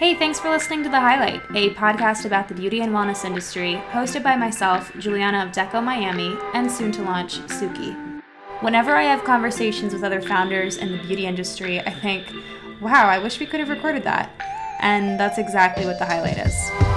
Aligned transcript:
Hey, 0.00 0.14
thanks 0.14 0.40
for 0.40 0.48
listening 0.48 0.82
to 0.84 0.88
The 0.88 0.98
Highlight, 0.98 1.42
a 1.54 1.74
podcast 1.74 2.24
about 2.24 2.48
the 2.48 2.54
beauty 2.54 2.80
and 2.80 2.90
wellness 2.90 3.22
industry, 3.22 3.82
hosted 3.90 4.22
by 4.22 4.34
myself, 4.34 4.90
Julianna 4.98 5.44
of 5.44 5.52
Deco 5.52 5.84
Miami, 5.84 6.38
and 6.54 6.72
soon 6.72 6.90
to 6.92 7.02
launch, 7.02 7.40
Suki. 7.40 8.22
Whenever 8.62 8.96
I 8.96 9.02
have 9.02 9.24
conversations 9.24 9.92
with 9.92 10.02
other 10.02 10.22
founders 10.22 10.78
in 10.78 10.90
the 10.90 11.02
beauty 11.04 11.26
industry, 11.26 11.80
I 11.80 11.90
think, 11.90 12.32
wow, 12.80 13.08
I 13.10 13.18
wish 13.18 13.40
we 13.40 13.44
could 13.44 13.60
have 13.60 13.68
recorded 13.68 14.02
that. 14.04 14.30
And 14.80 15.20
that's 15.20 15.36
exactly 15.36 15.84
what 15.84 15.98
The 15.98 16.06
Highlight 16.06 16.38
is. 16.46 16.89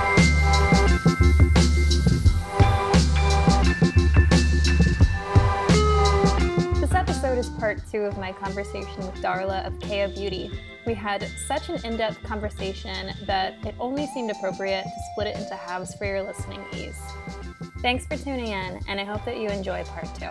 Part 7.63 7.81
two 7.89 8.01
of 8.01 8.17
my 8.17 8.33
conversation 8.33 8.97
with 8.97 9.15
Darla 9.21 9.65
of 9.65 9.79
Queya 9.79 10.13
Beauty, 10.13 10.51
we 10.85 10.93
had 10.93 11.25
such 11.47 11.69
an 11.69 11.79
in 11.85 11.95
depth 11.95 12.21
conversation 12.21 13.13
that 13.25 13.53
it 13.65 13.73
only 13.79 14.05
seemed 14.07 14.31
appropriate 14.31 14.83
to 14.83 14.89
split 15.13 15.27
it 15.27 15.37
into 15.37 15.55
halves 15.55 15.95
for 15.95 16.03
your 16.03 16.23
listening 16.23 16.61
ease. 16.73 16.99
Thanks 17.81 18.05
for 18.05 18.17
tuning 18.17 18.47
in, 18.47 18.81
and 18.89 18.99
I 18.99 19.05
hope 19.05 19.23
that 19.23 19.37
you 19.37 19.47
enjoy 19.47 19.81
part 19.85 20.13
two. 20.13 20.27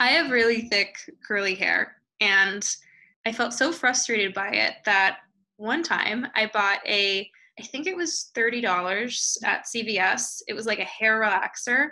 I 0.00 0.08
have 0.08 0.32
really 0.32 0.62
thick 0.62 0.96
curly 1.24 1.54
hair, 1.54 1.94
and 2.20 2.68
I 3.24 3.30
felt 3.30 3.52
so 3.52 3.70
frustrated 3.70 4.34
by 4.34 4.48
it 4.48 4.72
that 4.84 5.18
one 5.60 5.82
time 5.82 6.26
I 6.34 6.50
bought 6.52 6.80
a 6.86 7.30
I 7.58 7.62
think 7.62 7.86
it 7.86 7.96
was 7.96 8.30
$30 8.34 9.44
at 9.44 9.66
CVS. 9.66 10.40
It 10.48 10.54
was 10.54 10.64
like 10.64 10.78
a 10.78 10.84
hair 10.84 11.20
relaxer 11.20 11.88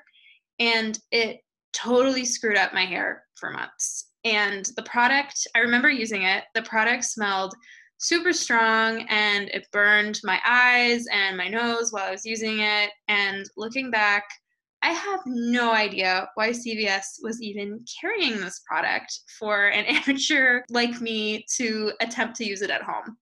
and 0.59 0.99
it 1.11 1.41
totally 1.75 2.25
screwed 2.25 2.57
up 2.57 2.73
my 2.73 2.87
hair 2.87 3.25
for 3.35 3.51
months. 3.51 4.07
And 4.25 4.65
the 4.77 4.83
product, 4.85 5.47
I 5.55 5.59
remember 5.59 5.91
using 5.91 6.23
it, 6.23 6.45
the 6.55 6.63
product 6.63 7.05
smelled 7.05 7.55
super 7.99 8.33
strong 8.33 9.03
and 9.11 9.51
it 9.51 9.67
burned 9.71 10.21
my 10.25 10.41
eyes 10.47 11.05
and 11.13 11.37
my 11.37 11.49
nose 11.49 11.93
while 11.93 12.05
I 12.05 12.13
was 12.13 12.25
using 12.25 12.61
it. 12.61 12.91
And 13.09 13.45
looking 13.59 13.91
back, 13.91 14.25
I 14.81 14.93
have 14.93 15.21
no 15.27 15.73
idea 15.73 16.29
why 16.35 16.51
CVS 16.51 17.23
was 17.23 17.43
even 17.43 17.85
carrying 18.01 18.41
this 18.41 18.63
product 18.67 19.13
for 19.39 19.67
an 19.67 19.85
amateur 19.89 20.63
like 20.71 21.03
me 21.03 21.45
to 21.57 21.93
attempt 22.01 22.37
to 22.37 22.47
use 22.47 22.63
it 22.63 22.71
at 22.71 22.83
home. 22.83 23.19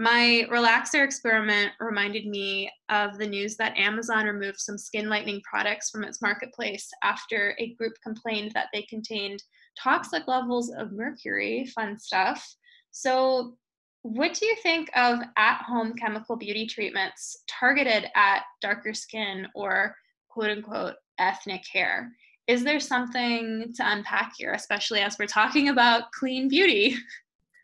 My 0.00 0.46
relaxer 0.48 1.04
experiment 1.04 1.72
reminded 1.80 2.24
me 2.24 2.70
of 2.88 3.18
the 3.18 3.26
news 3.26 3.56
that 3.56 3.76
Amazon 3.76 4.26
removed 4.26 4.60
some 4.60 4.78
skin 4.78 5.08
lightening 5.08 5.40
products 5.42 5.90
from 5.90 6.04
its 6.04 6.22
marketplace 6.22 6.88
after 7.02 7.56
a 7.58 7.74
group 7.74 7.94
complained 8.00 8.52
that 8.52 8.68
they 8.72 8.82
contained 8.82 9.42
toxic 9.76 10.28
levels 10.28 10.70
of 10.70 10.92
mercury. 10.92 11.66
Fun 11.74 11.98
stuff. 11.98 12.54
So, 12.92 13.56
what 14.02 14.34
do 14.34 14.46
you 14.46 14.54
think 14.62 14.88
of 14.94 15.18
at 15.36 15.62
home 15.62 15.94
chemical 15.94 16.36
beauty 16.36 16.66
treatments 16.66 17.42
targeted 17.48 18.06
at 18.14 18.44
darker 18.62 18.94
skin 18.94 19.48
or 19.56 19.96
quote 20.28 20.50
unquote 20.50 20.94
ethnic 21.18 21.64
hair? 21.72 22.12
Is 22.46 22.62
there 22.62 22.78
something 22.78 23.72
to 23.74 23.92
unpack 23.92 24.34
here, 24.38 24.52
especially 24.52 25.00
as 25.00 25.18
we're 25.18 25.26
talking 25.26 25.70
about 25.70 26.12
clean 26.12 26.48
beauty? 26.48 26.94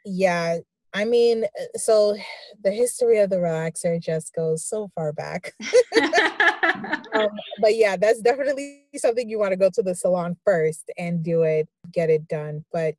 Yeah, 0.04 0.58
I 0.94 1.04
mean, 1.04 1.44
uh, 1.44 1.78
so 1.78 2.16
the 2.62 2.70
history 2.70 3.18
of 3.18 3.30
the 3.30 3.36
relaxer 3.36 4.00
just 4.00 4.32
goes 4.34 4.64
so 4.64 4.90
far 4.94 5.12
back. 5.12 5.52
um, 7.14 7.28
but 7.60 7.76
yeah, 7.76 7.96
that's 7.96 8.20
definitely 8.20 8.84
something 8.96 9.28
you 9.28 9.38
want 9.38 9.52
to 9.52 9.56
go 9.56 9.70
to 9.74 9.82
the 9.82 9.94
salon 9.94 10.36
first 10.44 10.90
and 10.96 11.22
do 11.22 11.42
it, 11.42 11.68
get 11.92 12.10
it 12.10 12.28
done. 12.28 12.64
But 12.72 12.94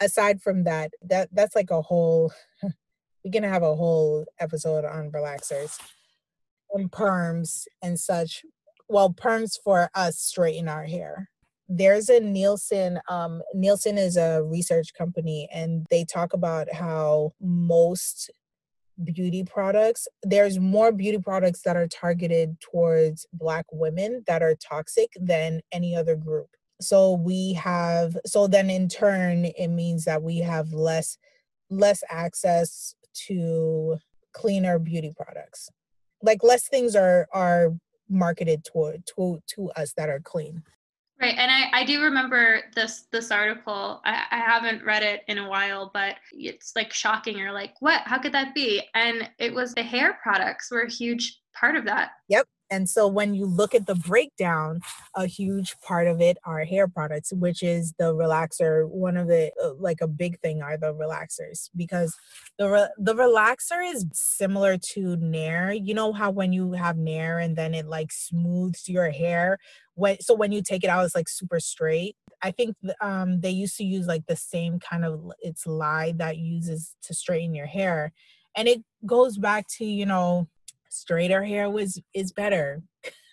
aside 0.00 0.42
from 0.42 0.64
that, 0.64 0.92
that 1.02 1.28
that's 1.32 1.56
like 1.56 1.70
a 1.70 1.80
whole. 1.80 2.32
We're 3.24 3.32
gonna 3.32 3.50
have 3.50 3.62
a 3.62 3.76
whole 3.76 4.24
episode 4.38 4.86
on 4.86 5.10
relaxers 5.10 5.78
and 6.72 6.90
perms 6.90 7.66
and 7.82 8.00
such. 8.00 8.44
Well, 8.88 9.12
perms 9.12 9.58
for 9.62 9.90
us 9.94 10.18
straighten 10.18 10.68
our 10.68 10.84
hair 10.84 11.29
there's 11.70 12.08
a 12.08 12.18
Nielsen, 12.18 13.00
um, 13.08 13.42
Nielsen 13.54 13.96
is 13.96 14.16
a 14.16 14.42
research 14.42 14.92
company, 14.92 15.48
and 15.54 15.86
they 15.88 16.04
talk 16.04 16.32
about 16.32 16.72
how 16.72 17.32
most 17.40 18.30
beauty 19.04 19.44
products, 19.44 20.08
there's 20.22 20.58
more 20.58 20.92
beauty 20.92 21.18
products 21.18 21.62
that 21.62 21.76
are 21.76 21.86
targeted 21.86 22.60
towards 22.60 23.24
Black 23.32 23.64
women 23.72 24.24
that 24.26 24.42
are 24.42 24.56
toxic 24.56 25.10
than 25.18 25.60
any 25.72 25.94
other 25.94 26.16
group. 26.16 26.48
So 26.80 27.12
we 27.14 27.52
have, 27.54 28.16
so 28.26 28.48
then 28.48 28.68
in 28.68 28.88
turn, 28.88 29.44
it 29.44 29.68
means 29.68 30.04
that 30.04 30.22
we 30.22 30.38
have 30.38 30.72
less 30.72 31.16
less 31.70 32.02
access 32.10 32.96
to 33.14 33.96
cleaner 34.32 34.76
beauty 34.80 35.12
products 35.16 35.70
like 36.22 36.42
less 36.42 36.68
things 36.68 36.94
are 36.94 37.26
are 37.32 37.74
marketed 38.08 38.64
toward 38.64 39.04
to 39.06 39.40
to 39.46 39.70
us 39.70 39.92
that 39.96 40.08
are 40.08 40.20
clean 40.20 40.62
Right, 41.20 41.36
and 41.36 41.50
I, 41.50 41.80
I 41.80 41.84
do 41.84 42.00
remember 42.02 42.62
this 42.74 43.02
this 43.12 43.30
article. 43.30 44.00
I, 44.06 44.22
I 44.30 44.38
haven't 44.38 44.82
read 44.84 45.02
it 45.02 45.20
in 45.28 45.36
a 45.36 45.46
while, 45.46 45.90
but 45.92 46.16
it's 46.32 46.72
like 46.74 46.94
shocking. 46.94 47.36
You're 47.36 47.52
like, 47.52 47.74
what? 47.80 48.00
How 48.06 48.18
could 48.18 48.32
that 48.32 48.54
be? 48.54 48.82
And 48.94 49.28
it 49.38 49.52
was 49.52 49.74
the 49.74 49.82
hair 49.82 50.18
products 50.22 50.70
were 50.70 50.80
a 50.80 50.90
huge 50.90 51.40
part 51.54 51.76
of 51.76 51.84
that. 51.84 52.12
Yep, 52.28 52.46
and 52.70 52.88
so 52.88 53.08
when 53.08 53.34
you 53.34 53.46
look 53.46 53.74
at 53.74 53.86
the 53.86 53.96
breakdown, 53.96 54.80
a 55.16 55.26
huge 55.26 55.78
part 55.80 56.06
of 56.06 56.20
it 56.20 56.38
are 56.44 56.64
hair 56.64 56.86
products, 56.86 57.32
which 57.32 57.62
is 57.62 57.92
the 57.98 58.14
relaxer. 58.14 58.88
One 58.88 59.16
of 59.16 59.26
the 59.26 59.50
uh, 59.62 59.74
like 59.74 60.00
a 60.00 60.06
big 60.06 60.38
thing 60.40 60.62
are 60.62 60.76
the 60.76 60.94
relaxers 60.94 61.68
because 61.74 62.14
the 62.58 62.68
re- 62.68 62.94
the 62.96 63.14
relaxer 63.14 63.82
is 63.92 64.06
similar 64.12 64.78
to 64.92 65.16
Nair. 65.16 65.72
You 65.72 65.94
know 65.94 66.12
how 66.12 66.30
when 66.30 66.52
you 66.52 66.72
have 66.72 66.96
Nair 66.96 67.38
and 67.38 67.56
then 67.56 67.74
it 67.74 67.86
like 67.86 68.12
smooths 68.12 68.88
your 68.88 69.10
hair 69.10 69.58
when 69.94 70.20
so 70.20 70.34
when 70.34 70.52
you 70.52 70.62
take 70.62 70.84
it 70.84 70.90
out 70.90 71.04
it's 71.04 71.14
like 71.14 71.28
super 71.28 71.58
straight. 71.60 72.16
I 72.42 72.52
think 72.52 72.76
um 73.00 73.40
they 73.40 73.50
used 73.50 73.76
to 73.78 73.84
use 73.84 74.06
like 74.06 74.26
the 74.26 74.36
same 74.36 74.78
kind 74.78 75.04
of 75.04 75.32
it's 75.40 75.66
lye 75.66 76.14
that 76.16 76.38
uses 76.38 76.94
to 77.02 77.14
straighten 77.14 77.54
your 77.54 77.66
hair 77.66 78.12
and 78.56 78.68
it 78.68 78.82
goes 79.06 79.38
back 79.38 79.66
to 79.78 79.84
you 79.84 80.06
know 80.06 80.48
straighter 80.90 81.42
hair 81.42 81.70
was 81.70 82.00
is 82.14 82.32
better. 82.32 82.82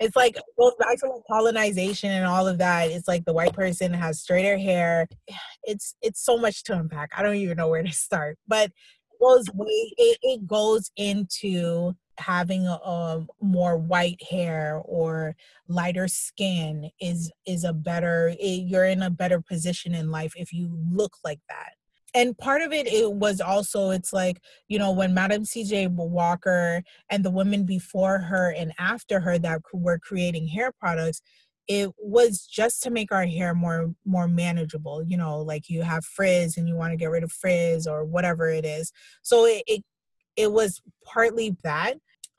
it's 0.00 0.14
like 0.14 0.36
goes 0.58 0.74
back 0.78 0.98
to 1.00 1.10
colonization 1.28 2.10
and 2.10 2.26
all 2.26 2.46
of 2.46 2.58
that. 2.58 2.90
It's 2.90 3.08
like 3.08 3.24
the 3.24 3.32
white 3.32 3.54
person 3.54 3.92
has 3.92 4.20
straighter 4.20 4.58
hair. 4.58 5.08
It's 5.64 5.94
it's 6.00 6.24
so 6.24 6.38
much 6.38 6.64
to 6.64 6.72
unpack. 6.78 7.10
I 7.14 7.22
don't 7.22 7.34
even 7.34 7.58
know 7.58 7.68
where 7.68 7.82
to 7.82 7.92
start. 8.06 8.38
But 8.46 8.66
it 8.66 9.20
goes 9.20 9.46
way 9.52 9.92
it, 9.98 10.18
it 10.22 10.46
goes 10.46 10.90
into 10.96 11.94
having 12.18 12.66
a, 12.66 12.72
a, 12.84 13.26
more 13.40 13.76
white 13.76 14.20
hair 14.28 14.80
or 14.84 15.36
lighter 15.68 16.08
skin 16.08 16.90
is 17.00 17.30
is 17.46 17.64
a 17.64 17.72
better 17.72 18.34
it, 18.40 18.64
you're 18.66 18.86
in 18.86 19.02
a 19.02 19.10
better 19.10 19.40
position 19.40 19.94
in 19.94 20.10
life 20.10 20.32
if 20.36 20.52
you 20.52 20.76
look 20.90 21.16
like 21.22 21.40
that 21.48 21.72
and 22.14 22.36
part 22.38 22.62
of 22.62 22.72
it 22.72 22.86
it 22.86 23.12
was 23.12 23.40
also 23.40 23.90
it's 23.90 24.12
like 24.12 24.40
you 24.68 24.78
know 24.78 24.92
when 24.92 25.12
madam 25.12 25.42
cj 25.42 25.88
walker 25.90 26.82
and 27.10 27.24
the 27.24 27.30
women 27.30 27.64
before 27.64 28.18
her 28.18 28.54
and 28.56 28.72
after 28.78 29.20
her 29.20 29.38
that 29.38 29.60
were 29.72 29.98
creating 29.98 30.48
hair 30.48 30.72
products 30.72 31.20
it 31.68 31.90
was 31.98 32.46
just 32.46 32.82
to 32.82 32.90
make 32.90 33.12
our 33.12 33.26
hair 33.26 33.54
more 33.54 33.94
more 34.04 34.26
manageable 34.26 35.02
you 35.02 35.16
know 35.16 35.38
like 35.40 35.68
you 35.68 35.82
have 35.82 36.04
frizz 36.04 36.56
and 36.56 36.66
you 36.66 36.74
want 36.74 36.92
to 36.92 36.96
get 36.96 37.10
rid 37.10 37.22
of 37.22 37.30
frizz 37.30 37.86
or 37.86 38.04
whatever 38.04 38.48
it 38.48 38.64
is. 38.64 38.92
So 39.22 39.44
it, 39.44 39.62
it 39.66 39.84
it 40.36 40.52
was 40.52 40.80
partly 41.04 41.56
that 41.62 41.94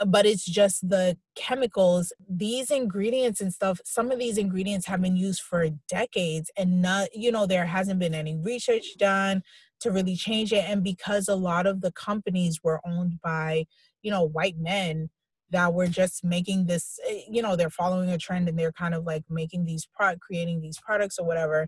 but 0.08 0.26
it's 0.26 0.46
just 0.46 0.88
the 0.90 1.18
chemicals. 1.36 2.14
These 2.30 2.72
ingredients 2.72 3.42
and 3.42 3.54
stuff 3.54 3.80
some 3.86 4.12
of 4.12 4.20
these 4.20 4.38
ingredients 4.38 4.85
have 4.88 5.02
been 5.02 5.18
used 5.18 5.41
for 5.41 5.70
decades 5.88 6.52
and 6.58 6.82
not 6.82 7.09
you 7.14 7.32
know 7.32 7.46
there 7.46 7.66
hasn't 7.66 8.00
been 8.00 8.16
any 8.16 8.38
research 8.38 8.97
done 8.97 9.44
to 9.82 9.91
really 9.91 10.16
change 10.16 10.52
it. 10.53 10.66
And 10.68 10.84
because 10.84 11.28
a 11.28 11.35
lot 11.35 11.66
of 11.66 11.82
the 11.82 11.91
companies 11.91 12.59
were 12.64 12.82
owned 12.85 13.20
by 13.22 13.66
you 14.02 14.12
know 14.12 14.23
white 14.23 14.58
men 14.58 15.09
that 15.52 15.73
were 15.73 15.88
just 15.88 16.23
making 16.23 16.68
this 16.68 17.00
eh, 17.08 17.22
you 17.29 17.41
know 17.41 17.56
they're 17.56 17.70
following 17.70 18.09
a 18.09 18.18
trend 18.18 18.47
and 18.47 18.58
they're 18.58 18.72
kind 18.72 18.94
of 18.94 19.06
like 19.06 19.23
making 19.29 19.66
these 19.66 19.85
product 19.85 20.22
creating 20.22 20.62
these 20.62 20.79
products 20.79 21.18
or 21.20 21.26
whatever 21.26 21.68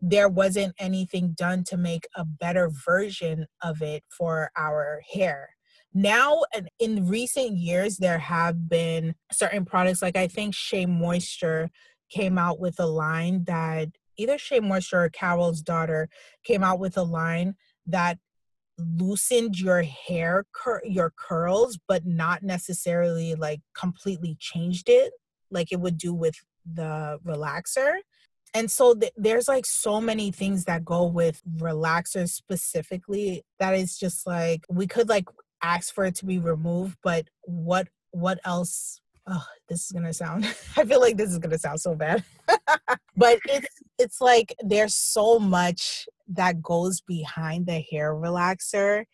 there 0.00 0.28
wasn't 0.28 0.74
anything 0.78 1.32
done 1.34 1.64
to 1.64 1.76
make 1.78 2.06
a 2.14 2.24
better 2.24 2.68
version 2.68 3.46
of 3.62 3.80
it 3.80 4.02
for 4.10 4.50
our 4.56 5.00
hair 5.14 5.53
now 5.94 6.42
in 6.78 7.06
recent 7.06 7.56
years 7.56 7.96
there 7.98 8.18
have 8.18 8.68
been 8.68 9.14
certain 9.32 9.64
products 9.64 10.02
like 10.02 10.16
i 10.16 10.26
think 10.26 10.54
shea 10.54 10.86
moisture 10.86 11.70
came 12.10 12.36
out 12.36 12.58
with 12.58 12.78
a 12.78 12.86
line 12.86 13.44
that 13.44 13.88
either 14.16 14.36
shea 14.38 14.60
moisture 14.60 15.04
or 15.04 15.08
carol's 15.08 15.60
daughter 15.60 16.08
came 16.42 16.62
out 16.62 16.78
with 16.78 16.96
a 16.96 17.02
line 17.02 17.54
that 17.86 18.18
loosened 18.98 19.58
your 19.58 19.82
hair 19.82 20.44
cur- 20.52 20.82
your 20.84 21.12
curls 21.16 21.78
but 21.86 22.04
not 22.04 22.42
necessarily 22.42 23.36
like 23.36 23.60
completely 23.72 24.36
changed 24.40 24.88
it 24.88 25.12
like 25.50 25.72
it 25.72 25.80
would 25.80 25.96
do 25.96 26.12
with 26.12 26.34
the 26.70 27.18
relaxer. 27.24 27.94
And 28.52 28.70
so 28.70 28.94
th- 28.94 29.12
there's 29.16 29.48
like 29.48 29.66
so 29.66 30.00
many 30.00 30.30
things 30.30 30.64
that 30.64 30.84
go 30.84 31.06
with 31.06 31.42
relaxers 31.58 32.30
specifically 32.30 33.42
that 33.58 33.74
is 33.74 33.98
just 33.98 34.26
like 34.26 34.64
we 34.68 34.86
could 34.86 35.08
like 35.08 35.24
ask 35.64 35.94
for 35.94 36.04
it 36.04 36.14
to 36.14 36.26
be 36.26 36.38
removed 36.38 36.96
but 37.02 37.26
what 37.42 37.88
what 38.10 38.38
else 38.44 39.00
oh 39.26 39.44
this 39.68 39.84
is 39.84 39.92
gonna 39.92 40.12
sound 40.12 40.44
i 40.76 40.84
feel 40.84 41.00
like 41.00 41.16
this 41.16 41.30
is 41.30 41.38
gonna 41.38 41.58
sound 41.58 41.80
so 41.80 41.94
bad 41.94 42.22
but 43.16 43.38
it's 43.46 43.68
it's 43.98 44.20
like 44.20 44.54
there's 44.60 44.94
so 44.94 45.38
much 45.38 46.06
that 46.28 46.62
goes 46.62 47.00
behind 47.00 47.66
the 47.66 47.80
hair 47.90 48.14
relaxer 48.14 49.04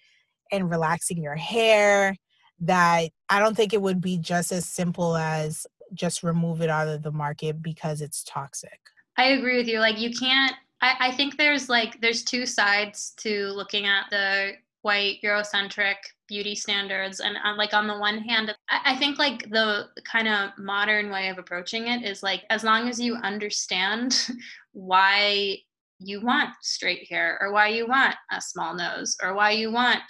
and 0.53 0.71
relaxing 0.71 1.23
your 1.23 1.37
hair 1.37 2.17
that 2.59 3.09
i 3.29 3.39
don't 3.39 3.57
think 3.57 3.73
it 3.73 3.83
would 3.83 4.01
be 4.01 4.19
just 4.19 4.51
as 4.53 4.67
simple 4.67 5.17
as 5.17 5.67
just 5.95 6.23
remove 6.23 6.61
it 6.61 6.71
out 6.71 6.89
of 6.89 7.03
the 7.03 7.13
market 7.13 7.63
because 7.63 8.01
it's 8.01 8.23
toxic 8.25 8.81
I 9.17 9.33
agree 9.33 9.59
with 9.59 9.69
you. 9.69 9.81
Like 9.81 10.01
you 10.01 10.11
can't 10.13 10.55
I, 10.81 10.95
I 10.99 11.13
think 11.13 11.37
there's 11.37 11.69
like 11.69 12.01
there's 12.01 12.25
two 12.25 12.47
sides 12.47 13.13
to 13.19 13.49
looking 13.49 13.87
at 13.87 14.07
the 14.11 14.53
white 14.83 15.19
Eurocentric 15.25 15.97
beauty 16.29 16.55
standards. 16.55 17.21
And 17.21 17.37
uh, 17.45 17.55
like 17.57 17.75
on 17.75 17.87
the 17.87 17.99
one 17.99 18.19
hand, 18.19 18.55
I, 18.71 18.93
I 18.93 18.97
think 18.97 19.19
like 19.19 19.51
the 19.51 19.89
kind 20.11 20.29
of 20.29 20.51
modern 20.59 21.11
way 21.11 21.29
of 21.29 21.39
approaching 21.39 21.89
it 21.89 22.03
is 22.03 22.23
like 22.23 22.45
as 22.51 22.65
long 22.65 22.89
as 22.89 23.01
you 23.01 23.17
understand 23.17 24.29
why 24.73 25.59
you 25.99 26.21
want 26.23 26.51
straight 26.63 27.07
hair 27.11 27.39
or 27.41 27.53
why 27.53 27.69
you 27.69 27.87
want 27.87 28.15
a 28.33 28.41
small 28.41 28.75
nose 28.75 29.17
or 29.23 29.35
why 29.35 29.51
you 29.51 29.71
want 29.71 30.03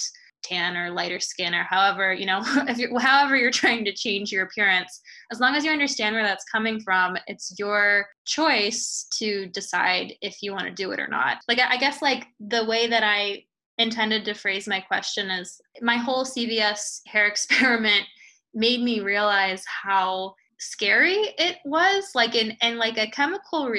tan 0.43 0.77
or 0.77 0.91
lighter 0.91 1.21
skin 1.21 1.55
or 1.55 1.65
however 1.65 2.15
you 2.15 2.25
know 2.25 2.41
if 2.69 2.79
you 2.79 2.97
however 2.99 3.37
you're 3.37 3.51
trying 3.51 3.85
to 3.85 3.93
change 3.93 4.33
your 4.33 4.45
appearance 4.45 5.01
as 5.31 5.41
long 5.41 5.55
as 5.55 5.65
you 5.65 5.71
understand 5.71 6.15
where 6.15 6.25
that's 6.25 6.45
coming 6.45 6.81
from 6.81 7.17
it's 7.27 7.55
your 7.59 8.07
choice 8.25 9.07
to 9.13 9.47
decide 9.49 10.15
if 10.23 10.43
you 10.43 10.53
want 10.53 10.65
to 10.65 10.71
do 10.71 10.93
it 10.93 11.01
or 11.01 11.09
not 11.09 11.39
like 11.49 11.59
i 11.59 11.77
guess 11.77 12.01
like 12.01 12.27
the 12.39 12.65
way 12.65 12.87
that 12.87 13.03
i 13.03 13.43
intended 13.81 14.25
to 14.25 14.35
phrase 14.35 14.69
my 14.69 14.81
question 14.81 15.31
is 15.31 15.61
my 15.81 15.97
whole 15.97 16.25
cvs 16.25 17.01
hair 17.07 17.27
experiment 17.35 18.05
made 18.55 18.83
me 18.83 19.01
realize 19.01 19.65
how 19.67 20.35
scary 20.59 21.35
it 21.39 21.57
was 21.65 22.11
like 22.15 22.35
in 22.35 22.57
and 22.61 22.79
like 22.79 22.99
a 22.99 23.11
chemical 23.11 23.73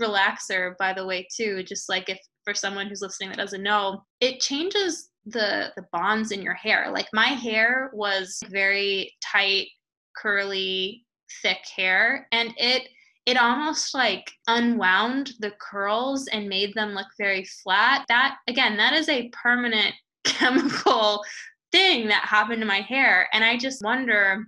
relaxer 0.00 0.74
by 0.78 0.92
the 0.92 1.04
way 1.04 1.26
too 1.34 1.62
just 1.64 1.88
like 1.88 2.08
if 2.08 2.18
for 2.44 2.54
someone 2.54 2.86
who's 2.86 3.02
listening 3.02 3.28
that 3.28 3.38
doesn't 3.38 3.62
know 3.62 4.02
it 4.20 4.40
changes 4.40 5.10
the 5.26 5.72
the 5.76 5.86
bonds 5.92 6.32
in 6.32 6.42
your 6.42 6.54
hair. 6.54 6.90
Like 6.92 7.08
my 7.12 7.28
hair 7.28 7.90
was 7.92 8.40
very 8.48 9.14
tight, 9.22 9.68
curly, 10.16 11.04
thick 11.42 11.58
hair 11.76 12.26
and 12.32 12.52
it 12.56 12.88
it 13.26 13.36
almost 13.36 13.94
like 13.94 14.30
unwound 14.46 15.32
the 15.40 15.52
curls 15.60 16.26
and 16.28 16.48
made 16.48 16.74
them 16.74 16.94
look 16.94 17.06
very 17.18 17.44
flat. 17.44 18.04
That 18.08 18.36
again, 18.48 18.76
that 18.76 18.92
is 18.92 19.08
a 19.08 19.28
permanent 19.30 19.94
chemical 20.24 21.22
thing 21.72 22.08
that 22.08 22.24
happened 22.24 22.60
to 22.60 22.66
my 22.66 22.80
hair 22.80 23.28
and 23.32 23.44
I 23.44 23.56
just 23.56 23.82
wonder 23.84 24.44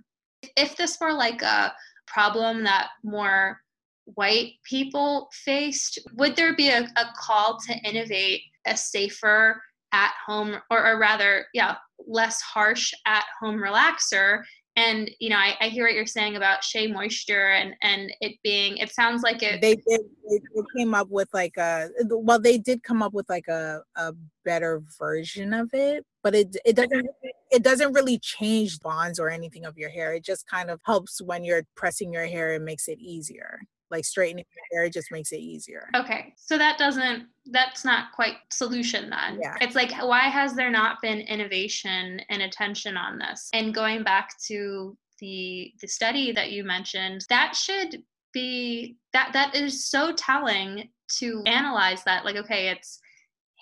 if 0.57 0.75
this 0.75 0.97
were 0.99 1.13
like 1.13 1.41
a 1.41 1.73
problem 2.05 2.63
that 2.63 2.89
more 3.03 3.61
white 4.05 4.53
people 4.69 5.29
faced, 5.31 5.99
would 6.15 6.35
there 6.35 6.55
be 6.55 6.69
a, 6.69 6.81
a 6.81 7.05
call 7.17 7.57
to 7.67 7.77
innovate 7.89 8.41
a 8.65 8.75
safer 8.75 9.61
at 9.93 10.13
home 10.25 10.55
or, 10.71 10.85
or 10.85 10.99
rather 10.99 11.45
yeah 11.53 11.75
less 12.07 12.41
harsh 12.41 12.93
at 13.05 13.25
home 13.39 13.57
relaxer 13.57 14.41
and 14.75 15.09
you 15.19 15.29
know 15.29 15.37
I, 15.37 15.55
I, 15.61 15.69
hear 15.69 15.85
what 15.85 15.93
you're 15.93 16.05
saying 16.05 16.35
about 16.35 16.63
shea 16.63 16.87
moisture 16.87 17.51
and 17.51 17.75
and 17.83 18.11
it 18.21 18.37
being 18.43 18.77
it 18.77 18.91
sounds 18.91 19.21
like 19.21 19.43
it 19.43 19.61
they 19.61 19.75
did 19.75 20.01
they, 20.29 20.39
came 20.75 20.95
up 20.95 21.09
with 21.09 21.29
like 21.33 21.57
a 21.57 21.89
well 22.09 22.39
they 22.39 22.57
did 22.57 22.81
come 22.81 23.03
up 23.03 23.13
with 23.13 23.29
like 23.29 23.47
a, 23.47 23.81
a 23.95 24.13
better 24.43 24.81
version 24.97 25.53
of 25.53 25.69
it 25.73 26.05
but 26.23 26.33
it 26.33 26.55
it 26.65 26.75
doesn't 26.75 27.07
it 27.53 27.61
doesn't 27.61 27.93
really 27.93 28.17
change 28.17 28.79
bonds 28.79 29.19
or 29.19 29.29
anything 29.29 29.63
of 29.63 29.77
your 29.77 29.89
hair. 29.89 30.13
It 30.13 30.23
just 30.23 30.47
kind 30.47 30.71
of 30.71 30.81
helps 30.85 31.21
when 31.21 31.43
you're 31.43 31.63
pressing 31.75 32.11
your 32.11 32.25
hair 32.25 32.53
and 32.53 32.65
makes 32.65 32.87
it 32.87 32.97
easier 32.99 33.59
like 33.93 34.03
straightening 34.03 34.43
your 34.55 34.81
hair 34.81 34.89
just 34.89 35.11
makes 35.11 35.31
it 35.31 35.39
easier. 35.39 35.89
Okay. 35.95 36.33
So 36.35 36.57
that 36.57 36.77
doesn't 36.77 37.27
that's 37.51 37.85
not 37.85 38.11
quite 38.13 38.35
solution 38.51 39.09
then. 39.09 39.39
Yeah. 39.41 39.55
It's 39.61 39.75
like 39.75 39.91
why 40.01 40.21
has 40.21 40.55
there 40.55 40.71
not 40.71 40.97
been 41.01 41.19
innovation 41.21 42.19
and 42.29 42.41
attention 42.41 42.97
on 42.97 43.19
this? 43.19 43.49
And 43.53 43.73
going 43.73 44.03
back 44.03 44.31
to 44.47 44.97
the 45.19 45.71
the 45.79 45.87
study 45.87 46.31
that 46.33 46.51
you 46.51 46.63
mentioned, 46.63 47.25
that 47.29 47.55
should 47.55 48.03
be 48.33 48.97
that 49.13 49.29
that 49.33 49.55
is 49.55 49.87
so 49.89 50.11
telling 50.11 50.89
to 51.19 51.43
analyze 51.45 52.03
that 52.03 52.25
like 52.25 52.35
okay, 52.35 52.69
it's 52.69 52.99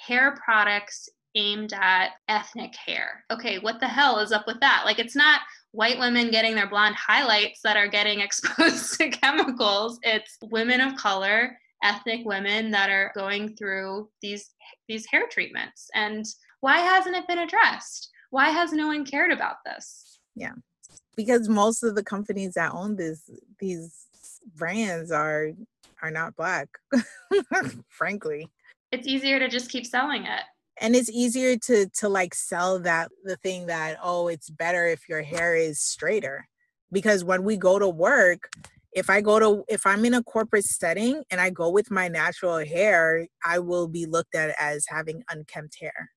hair 0.08 0.36
products 0.44 1.10
aimed 1.36 1.74
at 1.74 2.12
ethnic 2.28 2.76
hair. 2.76 3.24
Okay, 3.32 3.60
what 3.60 3.80
the 3.80 3.88
hell 3.88 4.20
is 4.20 4.32
up 4.32 4.46
with 4.48 4.60
that? 4.60 4.84
Like 4.86 5.00
it's 5.00 5.16
not 5.16 5.42
white 5.72 6.00
women 6.00 6.32
getting 6.32 6.56
their 6.56 6.70
blonde 6.70 6.96
highlights 6.96 7.62
that 7.64 7.78
are 7.78 7.88
getting 7.88 8.20
exposed 8.22 8.98
to 8.98 9.10
chemicals. 9.10 10.00
It's 10.04 10.38
women 10.44 10.82
of 10.82 10.96
color, 10.96 11.58
ethnic 11.84 12.26
women 12.26 12.72
that 12.72 12.90
are 12.90 13.12
going 13.16 13.56
through 13.56 14.10
these 14.22 14.52
these 14.88 15.06
hair 15.06 15.28
treatments. 15.30 15.90
And 15.96 16.26
why 16.60 16.80
hasn't 16.80 17.16
it 17.16 17.28
been 17.28 17.40
addressed? 17.40 18.10
Why 18.30 18.50
has 18.50 18.72
no 18.72 18.88
one 18.88 19.06
cared 19.06 19.32
about 19.32 19.58
this? 19.66 20.20
Yeah. 20.36 20.54
Because 21.16 21.50
most 21.50 21.84
of 21.84 21.96
the 21.96 22.04
companies 22.04 22.54
that 22.54 22.74
own 22.74 22.96
this 22.96 23.30
these 23.60 24.08
brands 24.56 25.12
are 25.12 25.52
are 26.02 26.12
not 26.12 26.36
black, 26.36 26.68
frankly. 27.90 28.48
It's 28.92 29.08
easier 29.08 29.40
to 29.40 29.48
just 29.48 29.70
keep 29.70 29.86
selling 29.86 30.24
it 30.24 30.44
and 30.82 30.96
it's 30.96 31.10
easier 31.10 31.56
to 31.56 31.88
to 31.94 32.10
like 32.10 32.34
sell 32.34 32.80
that 32.80 33.10
the 33.24 33.38
thing 33.38 33.68
that 33.68 33.98
oh 34.04 34.28
it's 34.28 34.50
better 34.50 34.88
if 34.88 35.08
your 35.08 35.22
hair 35.22 35.56
is 35.56 35.80
straighter. 35.80 36.48
Because 36.92 37.24
when 37.24 37.44
we 37.44 37.56
go 37.56 37.80
to 37.80 37.88
work 37.88 38.50
if 38.94 39.10
i 39.10 39.22
go 39.22 39.40
to 39.40 39.64
if 39.70 39.86
i'm 39.86 40.04
in 40.04 40.14
a 40.14 40.24
corporate 40.24 40.66
setting 40.66 41.24
and 41.32 41.40
i 41.40 41.50
go 41.50 41.70
with 41.70 41.90
my 41.90 42.08
natural 42.10 42.58
hair 42.58 43.26
i 43.46 43.58
will 43.58 43.88
be 43.88 44.06
looked 44.06 44.36
at 44.36 44.54
as 44.60 44.86
having 44.90 45.24
unkempt 45.30 45.78
hair. 45.80 46.10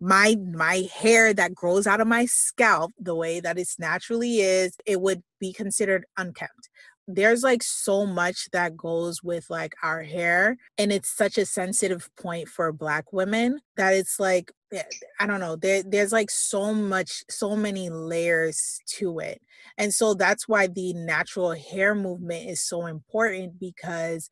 My 0.00 0.36
my 0.52 0.88
hair 0.92 1.32
that 1.32 1.54
grows 1.54 1.86
out 1.86 2.00
of 2.00 2.08
my 2.08 2.26
scalp 2.26 2.90
the 2.98 3.14
way 3.14 3.38
that 3.40 3.58
it 3.58 3.68
naturally 3.78 4.40
is 4.40 4.74
it 4.84 5.00
would 5.00 5.22
be 5.40 5.52
considered 5.52 6.04
unkempt 6.18 6.68
there's 7.14 7.42
like 7.42 7.62
so 7.62 8.06
much 8.06 8.48
that 8.52 8.76
goes 8.76 9.22
with 9.22 9.46
like 9.50 9.74
our 9.82 10.02
hair 10.02 10.56
and 10.78 10.92
it's 10.92 11.08
such 11.08 11.38
a 11.38 11.46
sensitive 11.46 12.08
point 12.16 12.48
for 12.48 12.72
black 12.72 13.12
women 13.12 13.60
that 13.76 13.94
it's 13.94 14.18
like 14.18 14.52
eh, 14.72 14.82
i 15.20 15.26
don't 15.26 15.40
know 15.40 15.56
there 15.56 15.82
there's 15.82 16.12
like 16.12 16.30
so 16.30 16.72
much 16.72 17.22
so 17.30 17.56
many 17.56 17.90
layers 17.90 18.80
to 18.86 19.18
it 19.18 19.40
and 19.78 19.92
so 19.92 20.14
that's 20.14 20.48
why 20.48 20.66
the 20.66 20.92
natural 20.94 21.52
hair 21.52 21.94
movement 21.94 22.48
is 22.48 22.60
so 22.62 22.86
important 22.86 23.58
because 23.60 24.28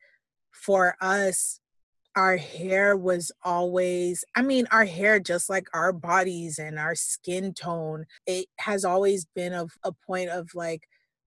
for 0.50 0.96
us 1.00 1.60
our 2.16 2.36
hair 2.36 2.96
was 2.96 3.30
always 3.44 4.24
i 4.36 4.42
mean 4.42 4.66
our 4.72 4.84
hair 4.84 5.20
just 5.20 5.48
like 5.48 5.68
our 5.72 5.92
bodies 5.92 6.58
and 6.58 6.78
our 6.78 6.94
skin 6.94 7.54
tone 7.54 8.04
it 8.26 8.46
has 8.58 8.84
always 8.84 9.26
been 9.34 9.52
of 9.52 9.70
a 9.84 9.92
point 9.92 10.28
of 10.28 10.48
like 10.54 10.82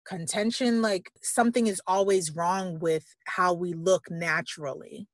contention 0.04 0.82
like 0.82 1.10
something 1.22 1.66
is 1.66 1.80
always 1.86 2.34
wrong 2.34 2.78
with 2.78 3.04
how 3.26 3.52
we 3.52 3.72
look 3.72 4.10
naturally. 4.10 5.06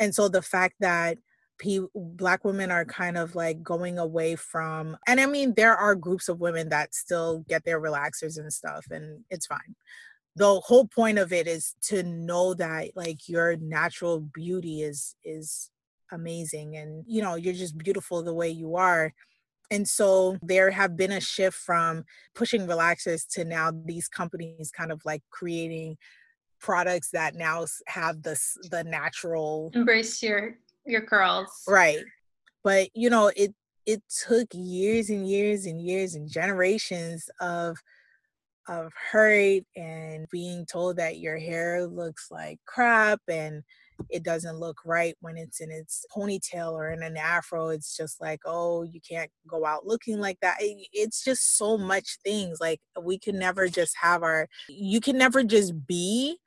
And 0.00 0.14
so 0.14 0.28
the 0.28 0.42
fact 0.42 0.74
that 0.80 1.18
P- 1.58 1.86
black 1.94 2.44
women 2.44 2.70
are 2.70 2.84
kind 2.84 3.18
of 3.18 3.34
like 3.34 3.64
going 3.64 3.98
away 3.98 4.36
from 4.36 4.96
and 5.08 5.20
i 5.20 5.26
mean 5.26 5.54
there 5.56 5.74
are 5.74 5.96
groups 5.96 6.28
of 6.28 6.38
women 6.38 6.68
that 6.68 6.94
still 6.94 7.40
get 7.48 7.64
their 7.64 7.80
relaxers 7.80 8.38
and 8.38 8.52
stuff 8.52 8.86
and 8.92 9.24
it's 9.28 9.46
fine. 9.46 9.74
The 10.36 10.60
whole 10.60 10.86
point 10.86 11.18
of 11.18 11.32
it 11.32 11.48
is 11.48 11.74
to 11.86 12.04
know 12.04 12.54
that 12.54 12.90
like 12.94 13.28
your 13.28 13.56
natural 13.56 14.20
beauty 14.20 14.82
is 14.82 15.16
is 15.24 15.70
amazing 16.12 16.76
and 16.76 17.04
you 17.08 17.22
know 17.22 17.34
you're 17.34 17.52
just 17.54 17.76
beautiful 17.76 18.22
the 18.22 18.32
way 18.32 18.48
you 18.48 18.76
are 18.76 19.12
and 19.70 19.86
so 19.86 20.36
there 20.42 20.70
have 20.70 20.96
been 20.96 21.12
a 21.12 21.20
shift 21.20 21.56
from 21.56 22.04
pushing 22.34 22.66
relaxers 22.66 23.26
to 23.34 23.44
now 23.44 23.70
these 23.84 24.08
companies 24.08 24.70
kind 24.70 24.90
of 24.90 25.02
like 25.04 25.22
creating 25.30 25.96
products 26.60 27.10
that 27.10 27.34
now 27.34 27.64
have 27.86 28.22
this 28.22 28.56
the 28.70 28.82
natural 28.84 29.70
embrace 29.74 30.22
your 30.22 30.58
your 30.84 31.02
curls. 31.02 31.50
Right. 31.68 31.98
But 32.64 32.88
you 32.94 33.10
know, 33.10 33.30
it 33.36 33.54
it 33.86 34.02
took 34.26 34.48
years 34.52 35.10
and 35.10 35.28
years 35.28 35.66
and 35.66 35.80
years 35.80 36.14
and 36.14 36.30
generations 36.30 37.28
of 37.40 37.78
of 38.68 38.92
hurt 39.10 39.62
and 39.76 40.26
being 40.30 40.66
told 40.66 40.96
that 40.96 41.18
your 41.18 41.38
hair 41.38 41.86
looks 41.86 42.30
like 42.30 42.58
crap 42.66 43.20
and 43.28 43.62
it 44.08 44.22
doesn't 44.22 44.58
look 44.58 44.78
right 44.84 45.16
when 45.20 45.36
it's 45.36 45.60
in 45.60 45.70
its 45.70 46.04
ponytail 46.14 46.72
or 46.72 46.90
in 46.90 47.02
an 47.02 47.16
afro 47.16 47.68
it's 47.68 47.96
just 47.96 48.20
like 48.20 48.40
oh 48.44 48.82
you 48.82 49.00
can't 49.00 49.30
go 49.46 49.64
out 49.64 49.86
looking 49.86 50.20
like 50.20 50.38
that. 50.40 50.56
It's 50.60 51.24
just 51.24 51.56
so 51.56 51.76
much 51.76 52.18
things 52.24 52.58
like 52.60 52.80
we 53.00 53.18
can 53.18 53.38
never 53.38 53.68
just 53.68 53.96
have 54.00 54.22
our 54.22 54.48
you 54.68 55.00
can 55.00 55.18
never 55.18 55.42
just 55.42 55.86
be 55.86 56.38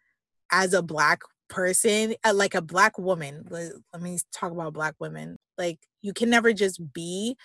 as 0.52 0.74
a 0.74 0.82
black 0.82 1.22
person 1.50 2.16
uh, 2.24 2.34
like 2.34 2.56
a 2.56 2.62
black 2.62 2.98
woman 2.98 3.46
let, 3.50 3.74
let 3.92 4.02
me 4.02 4.18
talk 4.34 4.54
about 4.54 4.72
black 4.72 4.96
women 5.00 5.38
like 5.58 5.80
you 6.02 6.14
can 6.14 6.30
never 6.30 6.54
just 6.54 6.94
be 6.94 7.36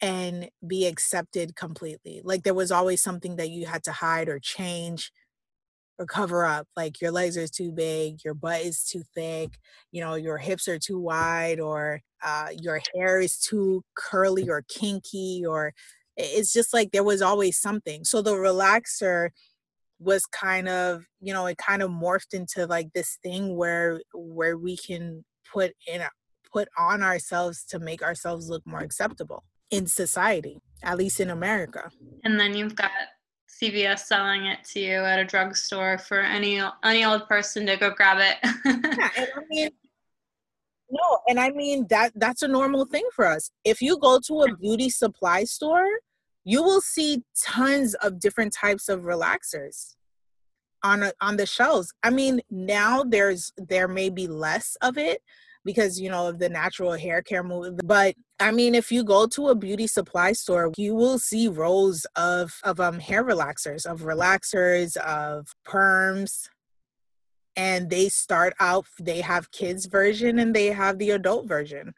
and 0.00 0.48
be 0.66 0.86
accepted 0.86 1.54
completely. 1.56 2.22
Like 2.24 2.42
there 2.42 2.54
was 2.54 2.72
always 2.72 3.02
something 3.02 3.36
that 3.36 3.50
you 3.50 3.66
had 3.66 3.84
to 3.84 3.92
hide 3.92 4.28
or 4.28 4.38
change 4.38 5.12
or 6.00 6.06
cover 6.06 6.44
up 6.44 6.66
like 6.76 7.00
your 7.00 7.12
legs 7.12 7.36
are 7.36 7.46
too 7.46 7.70
big 7.70 8.16
your 8.24 8.34
butt 8.34 8.62
is 8.62 8.82
too 8.82 9.02
thick 9.14 9.50
you 9.92 10.00
know 10.00 10.14
your 10.14 10.38
hips 10.38 10.66
are 10.66 10.78
too 10.78 10.98
wide 10.98 11.60
or 11.60 12.00
uh, 12.22 12.48
your 12.60 12.80
hair 12.94 13.20
is 13.20 13.38
too 13.38 13.82
curly 13.96 14.48
or 14.48 14.64
kinky 14.68 15.44
or 15.46 15.72
it's 16.20 16.52
just 16.52 16.72
like 16.72 16.92
there 16.92 17.04
was 17.04 17.22
always 17.22 17.58
something. 17.58 18.04
So 18.04 18.22
the 18.22 18.32
relaxer 18.32 19.30
was 19.98 20.24
kind 20.26 20.66
of 20.66 21.04
you 21.20 21.32
know 21.32 21.44
it 21.46 21.58
kind 21.58 21.82
of 21.82 21.90
morphed 21.90 22.32
into 22.32 22.66
like 22.66 22.88
this 22.94 23.18
thing 23.22 23.54
where 23.54 24.00
where 24.14 24.56
we 24.56 24.76
can 24.76 25.24
put 25.52 25.72
in 25.86 26.02
put 26.50 26.68
on 26.78 27.02
ourselves 27.02 27.64
to 27.64 27.78
make 27.78 28.02
ourselves 28.02 28.48
look 28.48 28.66
more 28.66 28.80
acceptable 28.80 29.44
in 29.70 29.86
society 29.86 30.58
at 30.82 30.96
least 30.96 31.20
in 31.20 31.28
america. 31.28 31.90
And 32.24 32.40
then 32.40 32.56
you've 32.56 32.74
got 32.74 32.90
CVS 33.60 34.00
selling 34.00 34.46
it 34.46 34.64
to 34.64 34.80
you 34.80 35.04
at 35.04 35.18
a 35.18 35.24
drugstore 35.24 35.98
for 35.98 36.20
any 36.20 36.60
any 36.82 37.04
old 37.04 37.28
person 37.28 37.66
to 37.66 37.76
go 37.76 37.90
grab 37.90 38.18
it. 38.20 38.38
yeah, 38.64 39.10
and 39.16 39.28
I 39.36 39.42
mean, 39.48 39.70
no, 40.90 41.18
and 41.28 41.38
I 41.38 41.50
mean 41.50 41.86
that 41.90 42.12
that's 42.16 42.42
a 42.42 42.48
normal 42.48 42.86
thing 42.86 43.06
for 43.14 43.26
us. 43.26 43.50
If 43.64 43.82
you 43.82 43.98
go 43.98 44.18
to 44.26 44.42
a 44.42 44.56
beauty 44.56 44.88
supply 44.88 45.44
store, 45.44 45.88
you 46.44 46.62
will 46.62 46.80
see 46.80 47.22
tons 47.44 47.94
of 47.94 48.18
different 48.18 48.52
types 48.52 48.88
of 48.88 49.00
relaxers 49.00 49.96
on 50.82 51.02
a, 51.02 51.12
on 51.20 51.36
the 51.36 51.46
shelves. 51.46 51.92
I 52.02 52.10
mean, 52.10 52.40
now 52.50 53.02
there's 53.02 53.52
there 53.56 53.88
may 53.88 54.08
be 54.08 54.26
less 54.26 54.76
of 54.80 54.96
it, 54.96 55.22
because 55.64 56.00
you 56.00 56.08
know 56.08 56.28
of 56.28 56.38
the 56.38 56.48
natural 56.48 56.92
hair 56.92 57.22
care 57.22 57.42
movement 57.42 57.80
but 57.86 58.14
i 58.38 58.50
mean 58.50 58.74
if 58.74 58.90
you 58.90 59.04
go 59.04 59.26
to 59.26 59.48
a 59.48 59.54
beauty 59.54 59.86
supply 59.86 60.32
store 60.32 60.72
you 60.76 60.94
will 60.94 61.18
see 61.18 61.48
rows 61.48 62.06
of 62.16 62.58
of 62.64 62.80
um 62.80 62.98
hair 62.98 63.24
relaxers 63.24 63.84
of 63.84 64.02
relaxers 64.02 64.96
of 64.98 65.46
perms 65.66 66.48
and 67.56 67.90
they 67.90 68.08
start 68.08 68.54
out 68.60 68.86
they 68.98 69.20
have 69.20 69.50
kids 69.50 69.86
version 69.86 70.38
and 70.38 70.54
they 70.54 70.66
have 70.66 70.98
the 70.98 71.10
adult 71.10 71.46
version. 71.46 71.92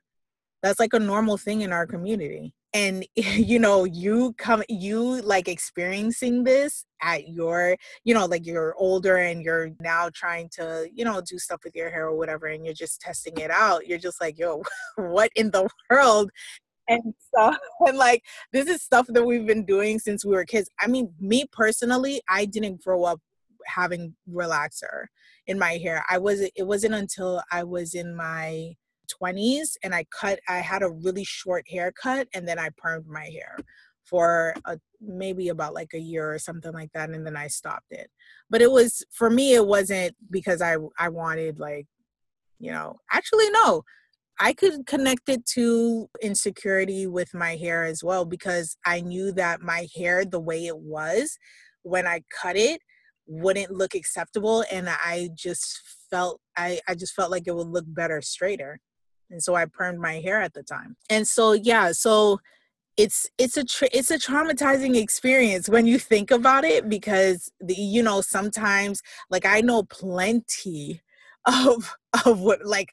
That's 0.62 0.80
like 0.80 0.92
a 0.92 0.98
normal 0.98 1.36
thing 1.36 1.60
in 1.60 1.72
our 1.72 1.86
community 1.86 2.52
and 2.74 3.06
you 3.16 3.58
know 3.58 3.84
you 3.84 4.34
come 4.38 4.62
you 4.68 5.20
like 5.22 5.48
experiencing 5.48 6.44
this 6.44 6.84
at 7.02 7.28
your 7.28 7.76
you 8.04 8.14
know 8.14 8.26
like 8.26 8.46
you're 8.46 8.74
older 8.76 9.16
and 9.16 9.42
you're 9.42 9.70
now 9.80 10.08
trying 10.14 10.48
to 10.48 10.88
you 10.92 11.04
know 11.04 11.20
do 11.20 11.38
stuff 11.38 11.60
with 11.64 11.74
your 11.74 11.90
hair 11.90 12.06
or 12.06 12.16
whatever 12.16 12.46
and 12.46 12.64
you're 12.64 12.74
just 12.74 13.00
testing 13.00 13.36
it 13.38 13.50
out 13.50 13.86
you're 13.86 13.98
just 13.98 14.20
like 14.20 14.38
yo 14.38 14.62
what 14.96 15.30
in 15.36 15.50
the 15.50 15.68
world? 15.90 16.30
And 16.88 17.14
so 17.32 17.54
and 17.86 17.96
like 17.96 18.24
this 18.52 18.68
is 18.68 18.82
stuff 18.82 19.06
that 19.08 19.24
we've 19.24 19.46
been 19.46 19.64
doing 19.64 19.98
since 19.98 20.24
we 20.24 20.34
were 20.34 20.44
kids. 20.44 20.68
I 20.80 20.88
mean 20.88 21.12
me 21.20 21.44
personally 21.52 22.20
i 22.28 22.44
didn't 22.44 22.82
grow 22.82 23.04
up 23.04 23.20
having 23.66 24.14
relaxer 24.30 25.06
in 25.46 25.58
my 25.58 25.74
hair. 25.74 26.04
I 26.10 26.18
was 26.18 26.40
it 26.40 26.66
wasn't 26.66 26.94
until 26.94 27.42
i 27.52 27.62
was 27.62 27.94
in 27.94 28.16
my 28.16 28.74
20s 29.20 29.76
and 29.82 29.94
I 29.94 30.04
cut, 30.18 30.40
I 30.48 30.58
had 30.58 30.82
a 30.82 30.90
really 30.90 31.24
short 31.24 31.64
haircut 31.68 32.28
and 32.34 32.46
then 32.46 32.58
I 32.58 32.70
permed 32.70 33.06
my 33.06 33.24
hair 33.24 33.56
for 34.04 34.54
a, 34.64 34.78
maybe 35.00 35.48
about 35.48 35.74
like 35.74 35.94
a 35.94 35.98
year 35.98 36.32
or 36.32 36.38
something 36.38 36.72
like 36.72 36.90
that 36.92 37.10
and 37.10 37.26
then 37.26 37.36
I 37.36 37.48
stopped 37.48 37.90
it. 37.90 38.10
But 38.50 38.62
it 38.62 38.70
was 38.70 39.04
for 39.10 39.30
me 39.30 39.54
it 39.54 39.66
wasn't 39.66 40.14
because 40.30 40.60
I 40.60 40.76
I 40.98 41.08
wanted 41.08 41.58
like 41.58 41.86
you 42.58 42.70
know, 42.70 43.00
actually 43.10 43.50
no. 43.50 43.82
I 44.40 44.54
could 44.54 44.86
connect 44.86 45.28
it 45.28 45.44
to 45.54 46.08
insecurity 46.22 47.06
with 47.06 47.34
my 47.34 47.56
hair 47.56 47.84
as 47.84 48.02
well 48.02 48.24
because 48.24 48.76
I 48.86 49.00
knew 49.00 49.30
that 49.32 49.60
my 49.60 49.88
hair 49.94 50.24
the 50.24 50.40
way 50.40 50.66
it 50.66 50.78
was 50.78 51.38
when 51.82 52.06
I 52.06 52.22
cut 52.40 52.56
it 52.56 52.80
wouldn't 53.26 53.70
look 53.70 53.94
acceptable 53.94 54.64
and 54.70 54.88
I 54.88 55.30
just 55.34 55.80
felt 56.10 56.40
I 56.56 56.80
I 56.88 56.94
just 56.94 57.14
felt 57.14 57.30
like 57.30 57.44
it 57.46 57.54
would 57.54 57.68
look 57.68 57.84
better 57.86 58.20
straighter 58.22 58.80
and 59.32 59.42
so 59.42 59.56
I 59.56 59.64
permed 59.64 59.98
my 59.98 60.20
hair 60.20 60.40
at 60.40 60.54
the 60.54 60.62
time. 60.62 60.96
And 61.10 61.26
so 61.26 61.52
yeah, 61.52 61.90
so 61.92 62.40
it's 62.96 63.28
it's 63.38 63.56
a 63.56 63.64
tra- 63.64 63.88
it's 63.92 64.10
a 64.10 64.18
traumatizing 64.18 64.96
experience 64.96 65.68
when 65.68 65.86
you 65.86 65.98
think 65.98 66.30
about 66.30 66.64
it 66.64 66.88
because 66.88 67.50
the, 67.58 67.74
you 67.74 68.02
know 68.02 68.20
sometimes 68.20 69.02
like 69.30 69.46
I 69.46 69.62
know 69.62 69.82
plenty 69.84 71.00
of 71.46 71.96
of 72.26 72.40
what 72.40 72.64
like 72.64 72.92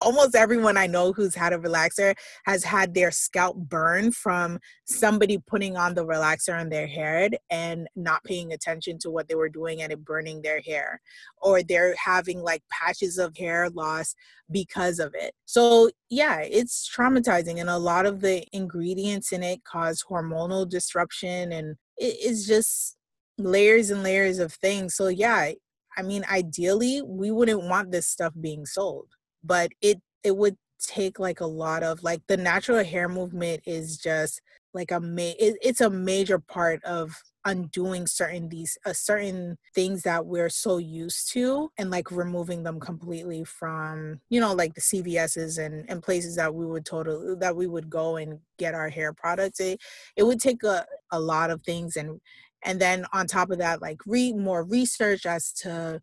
almost 0.00 0.34
everyone 0.34 0.76
I 0.76 0.86
know 0.86 1.12
who's 1.12 1.34
had 1.34 1.52
a 1.52 1.58
relaxer 1.58 2.14
has 2.44 2.64
had 2.64 2.94
their 2.94 3.10
scalp 3.10 3.56
burn 3.56 4.12
from 4.12 4.58
somebody 4.86 5.38
putting 5.38 5.76
on 5.76 5.94
the 5.94 6.06
relaxer 6.06 6.58
on 6.58 6.68
their 6.68 6.86
head 6.86 7.36
and 7.50 7.88
not 7.96 8.24
paying 8.24 8.52
attention 8.52 8.98
to 9.00 9.10
what 9.10 9.28
they 9.28 9.34
were 9.34 9.48
doing 9.48 9.82
and 9.82 9.92
it 9.92 10.04
burning 10.04 10.42
their 10.42 10.60
hair. 10.60 11.00
Or 11.42 11.62
they're 11.62 11.94
having 11.96 12.42
like 12.42 12.62
patches 12.70 13.18
of 13.18 13.36
hair 13.36 13.68
loss 13.70 14.14
because 14.50 14.98
of 14.98 15.14
it. 15.14 15.34
So, 15.46 15.90
yeah, 16.10 16.40
it's 16.40 16.88
traumatizing. 16.94 17.60
And 17.60 17.70
a 17.70 17.78
lot 17.78 18.06
of 18.06 18.20
the 18.20 18.44
ingredients 18.52 19.32
in 19.32 19.42
it 19.42 19.64
cause 19.64 20.04
hormonal 20.08 20.68
disruption 20.68 21.52
and 21.52 21.76
it 21.96 22.16
is 22.24 22.46
just 22.46 22.96
layers 23.36 23.90
and 23.90 24.02
layers 24.02 24.38
of 24.38 24.52
things. 24.52 24.94
So, 24.94 25.08
yeah, 25.08 25.52
I 25.96 26.02
mean, 26.02 26.24
ideally, 26.30 27.02
we 27.02 27.32
wouldn't 27.32 27.64
want 27.64 27.90
this 27.90 28.06
stuff 28.06 28.32
being 28.40 28.64
sold 28.64 29.08
but 29.42 29.70
it 29.80 30.00
it 30.24 30.36
would 30.36 30.56
take 30.80 31.18
like 31.18 31.40
a 31.40 31.46
lot 31.46 31.82
of 31.82 32.02
like 32.02 32.22
the 32.28 32.36
natural 32.36 32.84
hair 32.84 33.08
movement 33.08 33.60
is 33.66 33.98
just 33.98 34.40
like 34.74 34.90
a 34.90 35.00
ma- 35.00 35.34
it, 35.38 35.56
it's 35.62 35.80
a 35.80 35.90
major 35.90 36.38
part 36.38 36.82
of 36.84 37.10
undoing 37.44 38.06
certain 38.06 38.48
these 38.48 38.76
uh, 38.84 38.92
certain 38.92 39.56
things 39.74 40.02
that 40.02 40.26
we're 40.26 40.50
so 40.50 40.76
used 40.76 41.32
to 41.32 41.70
and 41.78 41.90
like 41.90 42.10
removing 42.10 42.62
them 42.62 42.78
completely 42.78 43.42
from 43.44 44.20
you 44.28 44.40
know 44.40 44.52
like 44.52 44.74
the 44.74 44.80
CVS's 44.80 45.58
and 45.58 45.88
and 45.88 46.02
places 46.02 46.36
that 46.36 46.54
we 46.54 46.66
would 46.66 46.84
totally 46.84 47.34
that 47.36 47.56
we 47.56 47.66
would 47.66 47.88
go 47.88 48.16
and 48.16 48.38
get 48.58 48.74
our 48.74 48.88
hair 48.88 49.12
products. 49.12 49.60
It, 49.60 49.80
it 50.16 50.24
would 50.24 50.40
take 50.40 50.62
a, 50.62 50.84
a 51.10 51.18
lot 51.18 51.50
of 51.50 51.62
things 51.62 51.96
and 51.96 52.20
and 52.64 52.80
then 52.80 53.06
on 53.12 53.26
top 53.26 53.50
of 53.50 53.58
that 53.58 53.80
like 53.80 54.00
read 54.06 54.36
more 54.36 54.64
research 54.64 55.26
as 55.26 55.52
to 55.52 56.00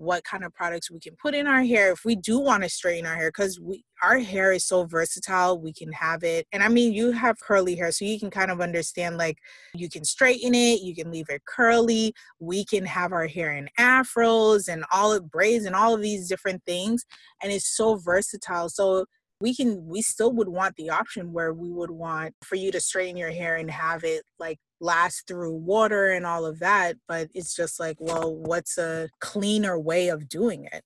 what 0.00 0.24
kind 0.24 0.44
of 0.44 0.54
products 0.54 0.90
we 0.90 0.98
can 0.98 1.14
put 1.16 1.34
in 1.34 1.46
our 1.46 1.62
hair 1.62 1.92
if 1.92 2.06
we 2.06 2.16
do 2.16 2.38
want 2.38 2.62
to 2.62 2.70
straighten 2.70 3.04
our 3.04 3.16
hair 3.16 3.28
because 3.28 3.60
we 3.60 3.84
our 4.02 4.18
hair 4.18 4.50
is 4.50 4.64
so 4.64 4.86
versatile 4.86 5.60
we 5.60 5.74
can 5.74 5.92
have 5.92 6.24
it 6.24 6.46
and 6.52 6.62
i 6.62 6.68
mean 6.68 6.90
you 6.94 7.12
have 7.12 7.38
curly 7.38 7.76
hair 7.76 7.92
so 7.92 8.06
you 8.06 8.18
can 8.18 8.30
kind 8.30 8.50
of 8.50 8.62
understand 8.62 9.18
like 9.18 9.36
you 9.74 9.90
can 9.90 10.02
straighten 10.02 10.54
it 10.54 10.80
you 10.80 10.94
can 10.94 11.10
leave 11.10 11.28
it 11.28 11.42
curly 11.44 12.14
we 12.38 12.64
can 12.64 12.86
have 12.86 13.12
our 13.12 13.26
hair 13.26 13.52
in 13.52 13.68
afros 13.78 14.72
and 14.72 14.86
all 14.90 15.12
of 15.12 15.30
braids 15.30 15.66
and 15.66 15.76
all 15.76 15.94
of 15.94 16.00
these 16.00 16.26
different 16.26 16.64
things 16.64 17.04
and 17.42 17.52
it's 17.52 17.76
so 17.76 17.96
versatile 17.96 18.70
so 18.70 19.04
we 19.40 19.54
can 19.54 19.86
we 19.86 20.02
still 20.02 20.32
would 20.32 20.48
want 20.48 20.76
the 20.76 20.90
option 20.90 21.32
where 21.32 21.52
we 21.52 21.70
would 21.70 21.90
want 21.90 22.34
for 22.44 22.56
you 22.56 22.70
to 22.70 22.80
straighten 22.80 23.16
your 23.16 23.30
hair 23.30 23.56
and 23.56 23.70
have 23.70 24.04
it 24.04 24.22
like 24.38 24.58
last 24.80 25.26
through 25.26 25.54
water 25.54 26.10
and 26.10 26.26
all 26.26 26.46
of 26.46 26.58
that 26.58 26.96
but 27.08 27.28
it's 27.34 27.54
just 27.54 27.80
like 27.80 27.96
well 28.00 28.34
what's 28.34 28.78
a 28.78 29.08
cleaner 29.20 29.78
way 29.78 30.08
of 30.08 30.28
doing 30.28 30.64
it 30.72 30.84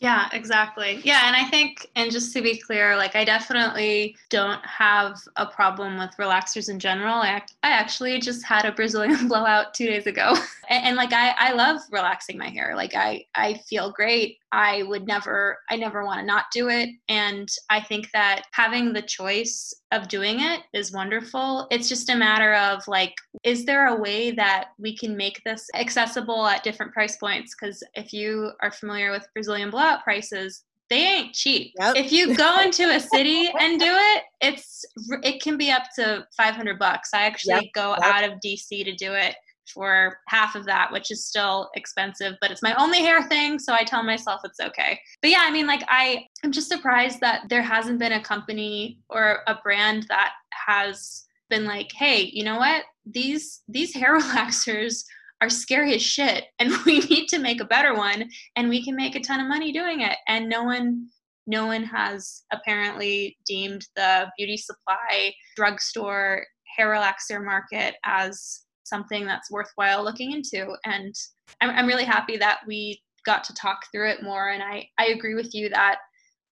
yeah, 0.00 0.28
exactly. 0.32 1.00
Yeah, 1.02 1.22
and 1.26 1.34
I 1.34 1.44
think, 1.50 1.90
and 1.96 2.12
just 2.12 2.32
to 2.34 2.40
be 2.40 2.56
clear, 2.56 2.96
like 2.96 3.16
I 3.16 3.24
definitely 3.24 4.16
don't 4.30 4.64
have 4.64 5.18
a 5.34 5.44
problem 5.44 5.98
with 5.98 6.10
relaxers 6.20 6.68
in 6.68 6.78
general. 6.78 7.16
I, 7.16 7.42
I 7.64 7.70
actually 7.70 8.20
just 8.20 8.44
had 8.44 8.64
a 8.64 8.70
Brazilian 8.70 9.26
blowout 9.28 9.74
two 9.74 9.86
days 9.86 10.06
ago, 10.06 10.36
and, 10.68 10.86
and 10.86 10.96
like 10.96 11.12
I, 11.12 11.34
I 11.36 11.52
love 11.52 11.80
relaxing 11.90 12.38
my 12.38 12.48
hair. 12.48 12.74
Like 12.76 12.94
I, 12.94 13.24
I 13.34 13.54
feel 13.54 13.90
great. 13.90 14.38
I 14.52 14.82
would 14.84 15.06
never, 15.06 15.58
I 15.70 15.76
never 15.76 16.04
want 16.04 16.20
to 16.20 16.26
not 16.26 16.46
do 16.52 16.68
it. 16.68 16.88
And 17.08 17.48
I 17.70 17.80
think 17.80 18.08
that 18.12 18.44
having 18.52 18.92
the 18.92 19.02
choice 19.02 19.74
of 19.92 20.08
doing 20.08 20.40
it 20.40 20.62
is 20.72 20.92
wonderful. 20.92 21.66
It's 21.70 21.88
just 21.88 22.10
a 22.10 22.16
matter 22.16 22.54
of 22.54 22.86
like, 22.88 23.14
is 23.44 23.64
there 23.64 23.88
a 23.88 24.00
way 24.00 24.30
that 24.32 24.68
we 24.78 24.96
can 24.96 25.16
make 25.16 25.42
this 25.44 25.68
accessible 25.74 26.46
at 26.46 26.62
different 26.62 26.92
price 26.92 27.16
points? 27.16 27.54
Because 27.54 27.82
if 27.94 28.12
you 28.12 28.52
are 28.62 28.70
familiar 28.70 29.10
with 29.10 29.28
Brazilian 29.34 29.70
blowout 29.70 30.02
prices, 30.04 30.64
they 30.90 31.00
ain't 31.00 31.34
cheap. 31.34 31.72
Yep. 31.78 31.96
If 31.96 32.12
you 32.12 32.34
go 32.34 32.60
into 32.60 32.88
a 32.88 33.00
city 33.00 33.50
and 33.60 33.78
do 33.78 33.90
it, 33.90 34.22
it's 34.40 34.84
it 35.22 35.42
can 35.42 35.58
be 35.58 35.70
up 35.70 35.84
to 35.96 36.26
500 36.36 36.78
bucks. 36.78 37.10
I 37.12 37.26
actually 37.26 37.54
yep. 37.54 37.64
go 37.74 37.90
yep. 37.90 38.02
out 38.02 38.24
of 38.24 38.38
DC 38.44 38.84
to 38.84 38.94
do 38.94 39.12
it 39.12 39.34
for 39.72 40.18
half 40.28 40.54
of 40.54 40.64
that, 40.66 40.92
which 40.92 41.10
is 41.10 41.26
still 41.26 41.70
expensive, 41.74 42.34
but 42.40 42.50
it's 42.50 42.62
my 42.62 42.74
only 42.74 43.00
hair 43.00 43.22
thing. 43.28 43.58
So 43.58 43.72
I 43.72 43.84
tell 43.84 44.02
myself 44.02 44.40
it's 44.44 44.60
okay. 44.60 44.98
But 45.22 45.30
yeah, 45.30 45.42
I 45.42 45.50
mean, 45.50 45.66
like, 45.66 45.82
I, 45.88 46.26
I'm 46.44 46.52
just 46.52 46.68
surprised 46.68 47.20
that 47.20 47.48
there 47.48 47.62
hasn't 47.62 47.98
been 47.98 48.12
a 48.12 48.22
company 48.22 48.98
or 49.08 49.40
a 49.46 49.56
brand 49.62 50.06
that 50.08 50.32
has 50.66 51.24
been 51.50 51.64
like, 51.64 51.90
hey, 51.92 52.30
you 52.32 52.44
know 52.44 52.58
what? 52.58 52.84
These, 53.06 53.62
these 53.68 53.94
hair 53.94 54.18
relaxers 54.20 55.04
are 55.40 55.50
scary 55.50 55.94
as 55.94 56.02
shit 56.02 56.44
and 56.58 56.72
we 56.86 57.00
need 57.00 57.28
to 57.28 57.38
make 57.38 57.60
a 57.60 57.66
better 57.66 57.94
one 57.94 58.28
and 58.56 58.68
we 58.68 58.84
can 58.84 58.96
make 58.96 59.14
a 59.14 59.20
ton 59.20 59.40
of 59.40 59.48
money 59.48 59.72
doing 59.72 60.00
it. 60.00 60.16
And 60.26 60.48
no 60.48 60.64
one, 60.64 61.08
no 61.46 61.66
one 61.66 61.84
has 61.84 62.42
apparently 62.52 63.38
deemed 63.46 63.86
the 63.96 64.30
beauty 64.36 64.56
supply 64.56 65.32
drugstore 65.56 66.44
hair 66.76 66.88
relaxer 66.88 67.44
market 67.44 67.96
as 68.04 68.60
something 68.88 69.26
that's 69.26 69.50
worthwhile 69.50 70.04
looking 70.04 70.32
into. 70.32 70.74
And 70.84 71.14
I'm, 71.60 71.70
I'm 71.70 71.86
really 71.86 72.04
happy 72.04 72.36
that 72.38 72.60
we 72.66 73.02
got 73.24 73.44
to 73.44 73.54
talk 73.54 73.80
through 73.90 74.10
it 74.10 74.22
more. 74.22 74.50
And 74.50 74.62
I, 74.62 74.88
I 74.98 75.08
agree 75.08 75.34
with 75.34 75.54
you 75.54 75.68
that 75.70 75.98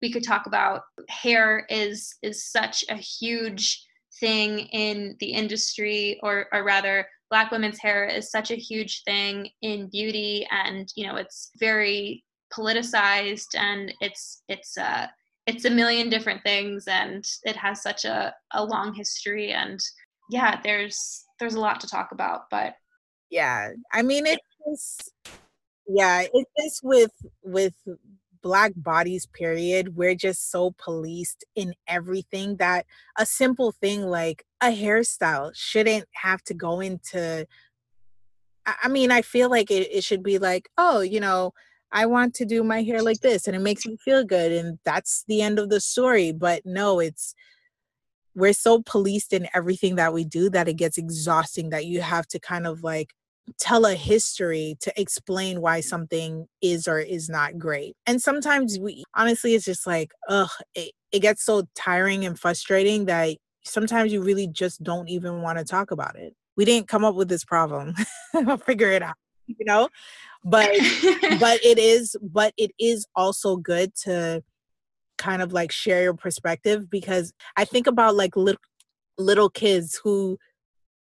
we 0.02 0.12
could 0.12 0.24
talk 0.24 0.46
about 0.46 0.82
hair 1.08 1.66
is 1.70 2.14
is 2.22 2.50
such 2.50 2.84
a 2.88 2.96
huge 2.96 3.82
thing 4.20 4.60
in 4.72 5.16
the 5.20 5.32
industry 5.32 6.18
or 6.22 6.46
or 6.52 6.64
rather 6.64 7.06
black 7.30 7.50
women's 7.50 7.78
hair 7.78 8.06
is 8.06 8.30
such 8.30 8.50
a 8.50 8.56
huge 8.56 9.02
thing 9.04 9.48
in 9.62 9.88
beauty 9.90 10.46
and 10.50 10.92
you 10.96 11.06
know 11.06 11.16
it's 11.16 11.50
very 11.58 12.24
politicized 12.52 13.56
and 13.56 13.92
it's 14.00 14.42
it's 14.48 14.78
uh 14.78 15.06
it's 15.46 15.64
a 15.64 15.70
million 15.70 16.08
different 16.08 16.42
things 16.42 16.86
and 16.88 17.24
it 17.44 17.56
has 17.56 17.82
such 17.82 18.04
a, 18.04 18.34
a 18.54 18.64
long 18.64 18.92
history 18.94 19.52
and 19.52 19.80
yeah 20.30 20.60
there's 20.62 21.24
there's 21.38 21.54
a 21.54 21.60
lot 21.60 21.80
to 21.80 21.86
talk 21.86 22.12
about 22.12 22.42
but 22.50 22.74
yeah 23.30 23.70
i 23.92 24.02
mean 24.02 24.26
it's 24.26 24.42
just 24.66 25.12
yeah 25.88 26.22
it's 26.32 26.50
just 26.58 26.80
with 26.82 27.12
with 27.42 27.74
black 28.42 28.72
bodies 28.76 29.26
period 29.26 29.96
we're 29.96 30.14
just 30.14 30.50
so 30.50 30.72
policed 30.78 31.44
in 31.56 31.74
everything 31.88 32.56
that 32.56 32.86
a 33.18 33.26
simple 33.26 33.72
thing 33.72 34.02
like 34.02 34.44
a 34.60 34.68
hairstyle 34.68 35.50
shouldn't 35.54 36.06
have 36.12 36.42
to 36.42 36.54
go 36.54 36.80
into 36.80 37.46
i 38.66 38.88
mean 38.88 39.10
i 39.10 39.22
feel 39.22 39.50
like 39.50 39.70
it, 39.70 39.88
it 39.92 40.04
should 40.04 40.22
be 40.22 40.38
like 40.38 40.68
oh 40.78 41.00
you 41.00 41.18
know 41.18 41.52
i 41.90 42.06
want 42.06 42.34
to 42.34 42.44
do 42.44 42.62
my 42.62 42.82
hair 42.82 43.02
like 43.02 43.20
this 43.20 43.46
and 43.46 43.56
it 43.56 43.60
makes 43.60 43.84
me 43.84 43.96
feel 43.96 44.24
good 44.24 44.52
and 44.52 44.78
that's 44.84 45.24
the 45.26 45.42
end 45.42 45.58
of 45.58 45.68
the 45.68 45.80
story 45.80 46.30
but 46.30 46.62
no 46.64 47.00
it's 47.00 47.34
we're 48.36 48.52
so 48.52 48.82
policed 48.82 49.32
in 49.32 49.48
everything 49.54 49.96
that 49.96 50.12
we 50.12 50.22
do 50.24 50.50
that 50.50 50.68
it 50.68 50.74
gets 50.74 50.98
exhausting 50.98 51.70
that 51.70 51.86
you 51.86 52.02
have 52.02 52.28
to 52.28 52.38
kind 52.38 52.66
of 52.66 52.84
like 52.84 53.12
tell 53.58 53.86
a 53.86 53.94
history 53.94 54.76
to 54.80 54.92
explain 55.00 55.60
why 55.60 55.80
something 55.80 56.46
is 56.60 56.86
or 56.86 56.98
is 56.98 57.28
not 57.28 57.58
great. 57.58 57.94
And 58.06 58.20
sometimes 58.20 58.78
we 58.78 59.04
honestly 59.14 59.54
it's 59.54 59.64
just 59.64 59.86
like, 59.86 60.12
ugh, 60.28 60.50
it, 60.74 60.92
it 61.12 61.20
gets 61.20 61.44
so 61.44 61.64
tiring 61.74 62.26
and 62.26 62.38
frustrating 62.38 63.06
that 63.06 63.36
sometimes 63.64 64.12
you 64.12 64.22
really 64.22 64.46
just 64.46 64.82
don't 64.82 65.08
even 65.08 65.40
want 65.40 65.58
to 65.58 65.64
talk 65.64 65.90
about 65.90 66.16
it. 66.16 66.34
We 66.56 66.64
didn't 66.64 66.88
come 66.88 67.04
up 67.04 67.14
with 67.14 67.28
this 67.28 67.44
problem. 67.44 67.94
I'll 68.34 68.58
figure 68.58 68.90
it 68.90 69.02
out, 69.02 69.16
you 69.46 69.64
know? 69.64 69.88
But 70.44 70.70
but 71.40 71.60
it 71.64 71.78
is 71.78 72.16
but 72.20 72.52
it 72.58 72.72
is 72.78 73.06
also 73.16 73.56
good 73.56 73.94
to 74.04 74.42
kind 75.18 75.42
of 75.42 75.52
like 75.52 75.72
share 75.72 76.02
your 76.02 76.14
perspective 76.14 76.90
because 76.90 77.32
I 77.56 77.64
think 77.64 77.86
about 77.86 78.16
like 78.16 78.36
little 78.36 78.60
little 79.18 79.50
kids 79.50 80.00
who 80.02 80.38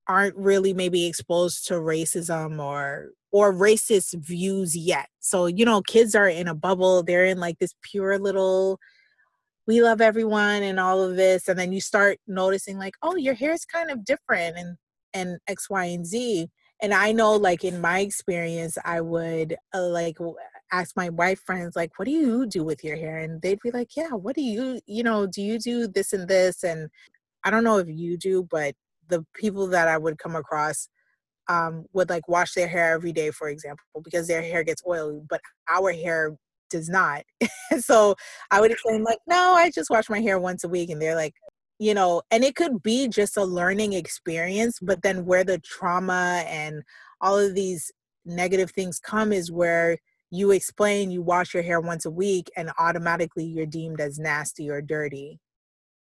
aren't 0.08 0.36
really 0.36 0.74
maybe 0.74 1.06
exposed 1.06 1.66
to 1.68 1.74
racism 1.74 2.62
or 2.62 3.10
or 3.30 3.52
racist 3.52 4.14
views 4.14 4.76
yet. 4.76 5.08
So, 5.20 5.46
you 5.46 5.64
know, 5.64 5.80
kids 5.80 6.14
are 6.14 6.28
in 6.28 6.48
a 6.48 6.54
bubble. 6.54 7.02
They're 7.02 7.24
in 7.24 7.40
like 7.40 7.58
this 7.58 7.74
pure 7.82 8.18
little 8.18 8.78
we 9.66 9.80
love 9.82 10.00
everyone 10.00 10.62
and 10.64 10.80
all 10.80 11.00
of 11.02 11.16
this 11.16 11.48
and 11.48 11.58
then 11.58 11.72
you 11.72 11.80
start 11.80 12.18
noticing 12.26 12.78
like, 12.78 12.94
"Oh, 13.02 13.16
your 13.16 13.34
hair 13.34 13.52
is 13.52 13.64
kind 13.64 13.90
of 13.90 14.04
different 14.04 14.56
and 14.58 14.76
and 15.14 15.38
X, 15.48 15.70
Y, 15.70 15.84
and 15.86 16.06
Z." 16.06 16.48
And 16.82 16.92
I 16.92 17.12
know 17.12 17.36
like 17.36 17.64
in 17.64 17.80
my 17.80 18.00
experience, 18.00 18.76
I 18.84 19.00
would 19.00 19.56
uh, 19.74 19.86
like 19.86 20.18
ask 20.72 20.96
my 20.96 21.10
white 21.10 21.38
friends 21.38 21.76
like, 21.76 21.98
"What 21.98 22.06
do 22.06 22.12
you 22.12 22.46
do 22.46 22.64
with 22.64 22.84
your 22.84 22.96
hair?" 22.96 23.18
And 23.18 23.42
they'd 23.42 23.60
be 23.62 23.70
like, 23.70 23.96
"Yeah, 23.96 24.10
what 24.10 24.36
do 24.36 24.42
you, 24.42 24.80
you 24.86 25.02
know, 25.02 25.26
do 25.26 25.42
you 25.42 25.58
do 25.58 25.86
this 25.88 26.12
and 26.12 26.28
this?" 26.28 26.64
And 26.64 26.90
I 27.44 27.50
don't 27.50 27.64
know 27.64 27.78
if 27.78 27.88
you 27.88 28.16
do, 28.18 28.44
but 28.50 28.74
the 29.08 29.24
people 29.34 29.66
that 29.68 29.88
I 29.88 29.98
would 29.98 30.18
come 30.18 30.36
across 30.36 30.88
um, 31.48 31.86
would 31.92 32.10
like 32.10 32.28
wash 32.28 32.54
their 32.54 32.68
hair 32.68 32.94
every 32.94 33.12
day, 33.12 33.30
for 33.30 33.48
example, 33.48 33.84
because 34.04 34.28
their 34.28 34.42
hair 34.42 34.64
gets 34.64 34.82
oily, 34.86 35.20
but 35.28 35.40
our 35.68 35.92
hair 35.92 36.36
does 36.70 36.88
not. 36.88 37.24
so 37.80 38.16
I 38.50 38.60
would 38.60 38.70
explain 38.72 39.04
like, 39.04 39.18
no, 39.28 39.54
I 39.54 39.70
just 39.70 39.90
wash 39.90 40.08
my 40.10 40.20
hair 40.20 40.38
once 40.38 40.64
a 40.64 40.68
week, 40.68 40.90
and 40.90 41.00
they're 41.02 41.16
like, 41.16 41.34
you 41.78 41.94
know, 41.94 42.22
and 42.30 42.44
it 42.44 42.56
could 42.56 42.82
be 42.82 43.08
just 43.08 43.36
a 43.36 43.44
learning 43.44 43.92
experience, 43.92 44.78
but 44.80 45.02
then 45.02 45.26
where 45.26 45.44
the 45.44 45.58
trauma 45.58 46.44
and 46.46 46.82
all 47.20 47.38
of 47.38 47.54
these 47.54 47.90
negative 48.24 48.70
things 48.70 49.00
come 49.00 49.32
is 49.32 49.50
where 49.50 49.98
you 50.32 50.50
explain 50.50 51.10
you 51.10 51.20
wash 51.22 51.52
your 51.52 51.62
hair 51.62 51.80
once 51.80 52.06
a 52.06 52.10
week 52.10 52.50
and 52.56 52.70
automatically 52.78 53.44
you're 53.44 53.66
deemed 53.66 54.00
as 54.00 54.18
nasty 54.18 54.68
or 54.68 54.80
dirty 54.80 55.38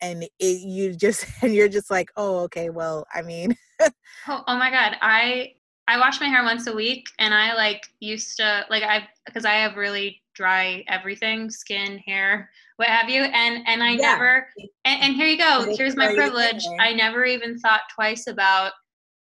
and 0.01 0.23
it, 0.23 0.61
you 0.61 0.95
just 0.95 1.25
and 1.43 1.53
you're 1.53 1.69
just 1.69 1.91
like 1.91 2.09
oh 2.15 2.39
okay 2.39 2.69
well 2.69 3.05
i 3.13 3.21
mean 3.21 3.55
oh, 3.81 4.43
oh 4.47 4.57
my 4.57 4.71
god 4.71 4.95
i 5.01 5.51
i 5.87 5.99
wash 5.99 6.19
my 6.19 6.27
hair 6.27 6.43
once 6.43 6.65
a 6.67 6.73
week 6.73 7.05
and 7.19 7.33
i 7.33 7.53
like 7.53 7.83
used 7.99 8.37
to 8.37 8.65
like 8.69 8.83
i 8.83 9.07
because 9.25 9.45
i 9.45 9.53
have 9.53 9.75
really 9.75 10.21
dry 10.33 10.83
everything 10.87 11.49
skin 11.49 11.97
hair 11.99 12.49
what 12.77 12.87
have 12.87 13.09
you 13.09 13.21
and 13.21 13.67
and 13.67 13.83
i 13.83 13.91
yeah. 13.91 14.13
never 14.13 14.47
and, 14.85 15.01
and, 15.03 15.15
here 15.15 15.27
you 15.27 15.37
go 15.37 15.75
here's 15.77 15.95
my 15.95 16.13
privilege 16.13 16.63
i 16.79 16.93
never 16.93 17.25
even 17.25 17.57
thought 17.59 17.81
twice 17.93 18.27
about 18.27 18.71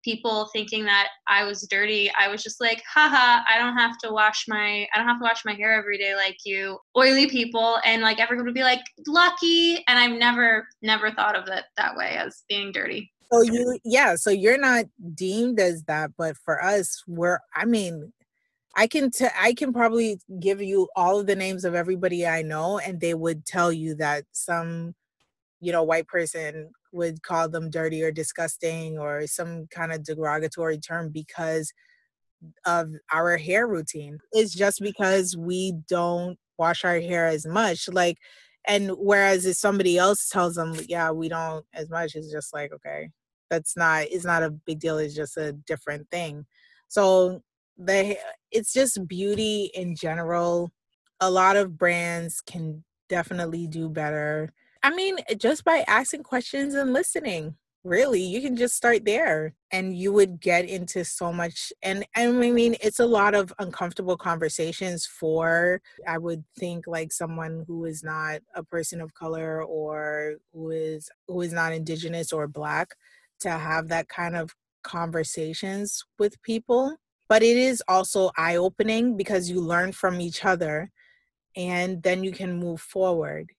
people 0.05 0.49
thinking 0.53 0.85
that 0.85 1.09
I 1.27 1.45
was 1.45 1.67
dirty, 1.69 2.11
I 2.19 2.29
was 2.29 2.43
just 2.43 2.61
like, 2.61 2.83
haha, 2.93 3.43
I 3.49 3.59
don't 3.59 3.77
have 3.77 3.99
to 3.99 4.13
wash 4.13 4.47
my 4.49 4.87
I 4.93 4.99
don't 4.99 5.09
have 5.09 5.19
to 5.19 5.25
wash 5.25 5.45
my 5.45 5.55
hair 5.55 5.73
every 5.73 5.99
day 5.99 6.15
like 6.15 6.39
you 6.45 6.79
oily 6.97 7.29
people 7.29 7.79
and 7.85 8.03
like 8.03 8.21
everyone 8.21 8.47
would 8.47 8.55
be 8.55 8.63
like 8.63 8.85
lucky 9.07 9.85
and 9.89 9.99
I've 9.99 10.19
never 10.19 10.67
never 10.83 11.11
thought 11.11 11.37
of 11.37 11.49
it 11.49 11.65
that 11.77 11.97
way 11.97 12.17
as 12.17 12.45
being 12.49 12.73
dirty. 12.73 13.11
So 13.33 13.43
you 13.43 13.79
yeah, 13.85 14.15
so 14.17 14.31
you're 14.31 14.59
not 14.59 14.87
deemed 15.15 15.61
as 15.61 15.83
that, 15.85 16.13
but 16.17 16.37
for 16.37 16.63
us 16.63 17.03
we're 17.07 17.41
I 17.55 17.65
mean 17.65 18.13
I 18.77 18.87
can 18.87 19.11
t- 19.11 19.27
I 19.39 19.55
can 19.55 19.73
probably 19.73 20.21
give 20.39 20.63
you 20.63 20.89
all 20.95 21.21
of 21.21 21.27
the 21.27 21.37
names 21.37 21.65
of 21.65 21.75
everybody 21.75 22.27
I 22.27 22.43
know 22.43 22.79
and 22.79 23.01
they 23.01 23.15
would 23.15 23.45
tell 23.45 23.73
you 23.73 23.95
that 23.97 24.25
some 24.33 24.95
you 25.61 25.73
know 25.73 25.83
white 25.83 26.07
person 26.07 26.71
would 26.93 27.23
call 27.23 27.49
them 27.49 27.71
dirty 27.71 28.03
or 28.03 28.11
disgusting 28.11 28.99
or 28.99 29.27
some 29.27 29.67
kind 29.71 29.93
of 29.93 30.05
derogatory 30.05 30.79
term 30.79 31.11
because 31.11 31.73
of 32.67 32.91
our 33.13 33.37
hair 33.37 33.67
routine. 33.67 34.19
It's 34.33 34.55
just 34.55 34.81
because 34.81 35.37
we 35.37 35.75
don't 35.89 36.39
wash 36.59 36.85
our 36.85 37.01
hair 37.01 37.27
as 37.27 37.47
much. 37.47 37.89
Like, 37.89 38.17
and 38.67 38.91
whereas 38.99 39.47
if 39.47 39.57
somebody 39.57 39.99
else 39.99 40.29
tells 40.29 40.55
them, 40.55 40.77
yeah, 40.89 41.11
we 41.11 41.29
don't 41.29 41.65
as 41.75 41.91
much, 41.91 42.15
it's 42.15 42.31
just 42.31 42.53
like, 42.53 42.73
okay, 42.73 43.11
that's 43.51 43.77
not, 43.77 44.05
it's 44.11 44.25
not 44.25 44.43
a 44.43 44.51
big 44.51 44.81
deal. 44.81 44.99
It's 44.99 45.15
just 45.15 45.37
a 45.37 45.53
different 45.53 46.09
thing. 46.11 46.45
So 46.89 47.43
the, 47.77 48.19
it's 48.51 48.73
just 48.73 49.07
beauty 49.09 49.71
in 49.75 49.97
general. 49.97 50.71
A 51.21 51.31
lot 51.31 51.57
of 51.57 51.79
brands 51.79 52.41
can 52.41 52.85
definitely 53.09 53.67
do 53.67 53.89
better 53.89 54.53
I 54.83 54.95
mean, 54.95 55.19
eh, 55.29 55.35
just 55.35 55.65
by 55.65 55.85
asking 55.89 56.23
questions 56.23 56.75
and 56.75 56.93
listening, 56.93 57.57
really, 57.85 58.23
you 58.23 58.41
can 58.41 58.57
just 58.57 58.77
start 58.77 59.05
there 59.05 59.55
and 59.73 59.97
you 59.97 60.13
would 60.13 60.41
get 60.41 60.69
into 60.69 61.05
so 61.05 61.33
much. 61.33 61.73
And, 61.83 62.07
and 62.15 62.39
I 62.43 62.51
mean, 62.51 62.77
it's 62.81 63.01
a 63.01 63.07
lot 63.07 63.35
of 63.35 63.53
uncomfortable 63.59 64.17
conversations 64.17 65.07
for, 65.07 65.81
I 66.07 66.19
would 66.19 66.45
think, 66.59 66.87
like 66.87 67.13
someone 67.13 67.65
who 67.67 67.85
is 67.87 68.05
not 68.05 68.41
a 68.55 68.63
person 68.63 69.01
of 69.01 69.15
color 69.15 69.63
or 69.63 70.37
who 70.53 70.71
is 70.71 71.11
who 71.27 71.41
is 71.43 71.53
not 71.53 71.73
indigenous 71.73 72.33
or 72.33 72.47
black 72.47 72.95
to 73.41 73.51
have 73.51 73.89
that 73.89 74.09
kind 74.09 74.37
of 74.37 74.55
conversations 74.83 76.05
with 76.19 76.41
people. 76.43 76.97
But 77.29 77.43
it 77.43 77.57
is 77.57 77.83
also 77.89 78.31
eye 78.37 78.57
opening 78.57 79.17
because 79.17 79.51
you 79.51 79.61
learn 79.61 79.93
from 79.93 80.21
each 80.21 80.45
other 80.45 80.91
and 81.57 82.03
then 82.03 82.25
you 82.25 82.33
can 82.33 82.57
move 82.59 82.81
forward 82.81 83.51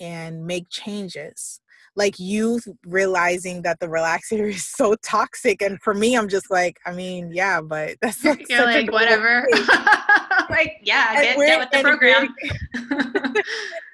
and 0.00 0.46
make 0.46 0.68
changes. 0.70 1.60
Like 1.96 2.18
you 2.18 2.60
realizing 2.86 3.62
that 3.62 3.80
the 3.80 3.86
relaxer 3.86 4.48
is 4.48 4.66
so 4.66 4.94
toxic 5.02 5.60
and 5.60 5.80
for 5.82 5.92
me 5.92 6.16
i'm 6.16 6.28
just 6.28 6.50
like 6.50 6.78
i 6.86 6.92
mean 6.92 7.32
yeah 7.32 7.60
but 7.60 7.96
that's 8.02 8.24
like, 8.24 8.48
You're 8.48 8.64
like 8.64 8.92
whatever. 8.92 9.46
like 10.50 10.78
yeah 10.82 11.22
get, 11.22 11.36
get 11.36 11.58
with 11.58 11.70
the 11.70 11.82
program. 11.82 12.34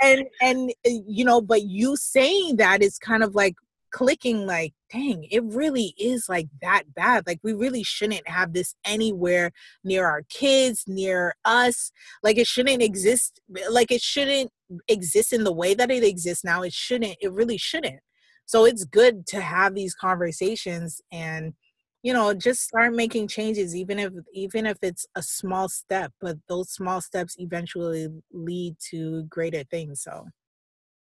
And 0.02 0.26
and 0.42 0.70
uh, 0.86 0.90
you 1.06 1.24
know 1.24 1.40
but 1.40 1.62
you 1.62 1.96
saying 1.96 2.56
that 2.56 2.82
is 2.82 2.98
kind 2.98 3.22
of 3.22 3.34
like 3.34 3.54
clicking 3.92 4.44
like 4.46 4.74
dang 4.92 5.26
it 5.30 5.42
really 5.44 5.94
is 5.98 6.28
like 6.28 6.48
that 6.60 6.82
bad. 6.94 7.26
Like 7.26 7.40
we 7.42 7.54
really 7.54 7.82
shouldn't 7.82 8.28
have 8.28 8.52
this 8.52 8.74
anywhere 8.84 9.52
near 9.84 10.06
our 10.06 10.22
kids 10.28 10.84
near 10.86 11.34
us. 11.44 11.92
Like 12.22 12.36
it 12.36 12.46
shouldn't 12.46 12.82
exist 12.82 13.40
like 13.70 13.90
it 13.90 14.02
shouldn't 14.02 14.50
exist 14.88 15.32
in 15.32 15.44
the 15.44 15.52
way 15.52 15.74
that 15.74 15.90
it 15.90 16.04
exists 16.04 16.44
now 16.44 16.62
it 16.62 16.72
shouldn't 16.72 17.16
it 17.20 17.32
really 17.32 17.58
shouldn't. 17.58 18.00
So 18.46 18.64
it's 18.64 18.84
good 18.84 19.26
to 19.28 19.40
have 19.40 19.74
these 19.74 19.94
conversations 19.94 21.00
and 21.12 21.54
you 22.02 22.12
know 22.12 22.32
just 22.34 22.62
start 22.62 22.94
making 22.94 23.28
changes 23.28 23.74
even 23.74 23.98
if 23.98 24.12
even 24.32 24.66
if 24.66 24.78
it's 24.82 25.06
a 25.16 25.22
small 25.22 25.68
step 25.68 26.12
but 26.20 26.36
those 26.48 26.70
small 26.70 27.00
steps 27.00 27.36
eventually 27.38 28.08
lead 28.32 28.76
to 28.90 29.24
greater 29.24 29.64
things 29.64 30.02
so. 30.02 30.24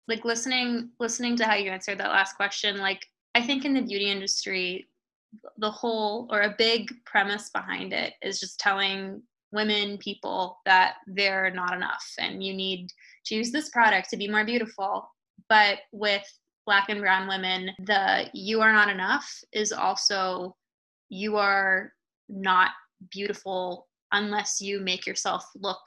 Like 0.07 0.25
listening 0.25 0.89
listening 0.99 1.35
to 1.37 1.45
how 1.45 1.55
you 1.55 1.71
answered 1.71 1.99
that 1.99 2.11
last 2.11 2.35
question 2.35 2.77
like 2.77 3.05
i 3.35 3.41
think 3.41 3.65
in 3.65 3.73
the 3.73 3.81
beauty 3.81 4.11
industry 4.11 4.87
the 5.57 5.71
whole 5.71 6.27
or 6.31 6.41
a 6.41 6.55
big 6.57 6.91
premise 7.05 7.49
behind 7.49 7.93
it 7.93 8.13
is 8.21 8.39
just 8.39 8.59
telling 8.59 9.21
women 9.51 9.97
people 9.97 10.59
that 10.65 10.95
they're 11.07 11.51
not 11.51 11.73
enough 11.73 12.05
and 12.19 12.43
you 12.43 12.53
need 12.53 12.89
to 13.25 13.35
use 13.35 13.51
this 13.51 13.69
product 13.69 14.09
to 14.09 14.17
be 14.17 14.27
more 14.27 14.45
beautiful 14.45 15.09
but 15.49 15.79
with 15.91 16.23
black 16.65 16.89
and 16.89 17.01
brown 17.01 17.27
women 17.27 17.71
the 17.85 18.29
you 18.33 18.61
are 18.61 18.73
not 18.73 18.89
enough 18.89 19.29
is 19.51 19.71
also 19.71 20.55
you 21.09 21.37
are 21.37 21.91
not 22.29 22.71
beautiful 23.09 23.87
unless 24.11 24.61
you 24.61 24.79
make 24.79 25.05
yourself 25.05 25.45
look 25.55 25.81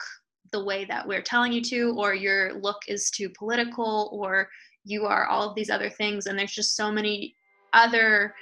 the 0.51 0.63
way 0.63 0.85
that 0.85 1.07
we're 1.07 1.21
telling 1.21 1.51
you 1.51 1.61
to, 1.61 1.95
or 1.97 2.13
your 2.13 2.53
look 2.61 2.77
is 2.87 3.09
too 3.09 3.29
political, 3.37 4.09
or 4.13 4.49
you 4.83 5.05
are 5.05 5.27
all 5.27 5.49
of 5.49 5.55
these 5.55 5.69
other 5.69 5.89
things. 5.89 6.27
And 6.27 6.37
there's 6.37 6.53
just 6.53 6.75
so 6.75 6.91
many 6.91 7.35
other 7.73 8.33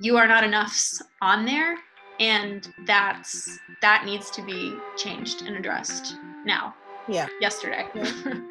you 0.00 0.16
are 0.18 0.28
not 0.28 0.44
enoughs 0.44 1.02
on 1.22 1.46
there. 1.46 1.76
And 2.18 2.72
that's 2.86 3.58
that 3.82 4.04
needs 4.06 4.30
to 4.32 4.42
be 4.42 4.76
changed 4.96 5.42
and 5.42 5.56
addressed 5.56 6.16
now. 6.44 6.74
Yeah. 7.08 7.28
Yesterday. 7.40 7.86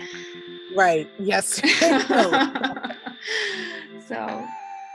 right. 0.75 1.07
Yes. 1.19 1.55
so 4.07 4.47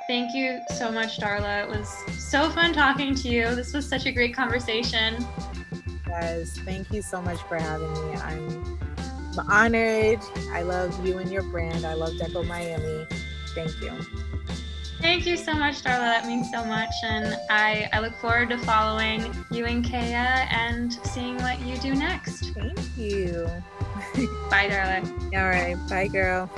thank 0.07 0.35
you 0.35 0.61
so 0.77 0.91
much, 0.91 1.19
Darla. 1.19 1.65
It 1.65 1.69
was 1.69 1.89
so 2.19 2.49
fun 2.51 2.73
talking 2.73 3.15
to 3.17 3.29
you. 3.29 3.55
This 3.55 3.75
was 3.75 3.87
such 3.89 4.07
a 4.07 4.13
great 4.13 4.35
conversation. 4.35 5.27
Yes, 6.09 6.59
thank 6.59 6.93
you 6.93 7.03
so 7.03 7.21
much 7.23 7.41
for 7.43 7.57
having 7.57 7.93
me. 7.93 8.17
I'm 8.17 8.81
honored. 9.49 10.21
I 10.53 10.63
love 10.63 11.07
you 11.07 11.19
and 11.19 11.31
your 11.31 11.43
brand. 11.45 11.85
I 11.85 11.95
love 11.95 12.15
Deco 12.15 12.47
Miami. 12.47 13.07
Thank 13.55 13.81
you. 13.81 13.93
Thank 15.01 15.27
you 15.27 15.37
so 15.37 15.55
much, 15.55 15.83
Darla. 15.83 16.01
That 16.01 16.27
means 16.27 16.51
so 16.51 16.65
much. 16.65 16.93
And 17.05 17.37
I, 17.49 17.89
I 17.93 18.01
look 18.01 18.15
forward 18.17 18.51
to 18.51 18.59
following 18.59 19.35
you 19.51 19.65
and 19.67 19.85
Queya 19.85 20.47
and 20.51 20.93
seeing 20.93 21.37
what 21.39 21.59
you 21.61 21.77
do 21.79 21.95
next. 21.95 22.51
Thank 22.51 22.97
you. 22.97 23.47
Bye, 24.51 24.69
Darla. 24.69 25.03
All 25.35 25.49
right. 25.49 25.77
Bye, 25.89 26.09
girl. 26.09 26.51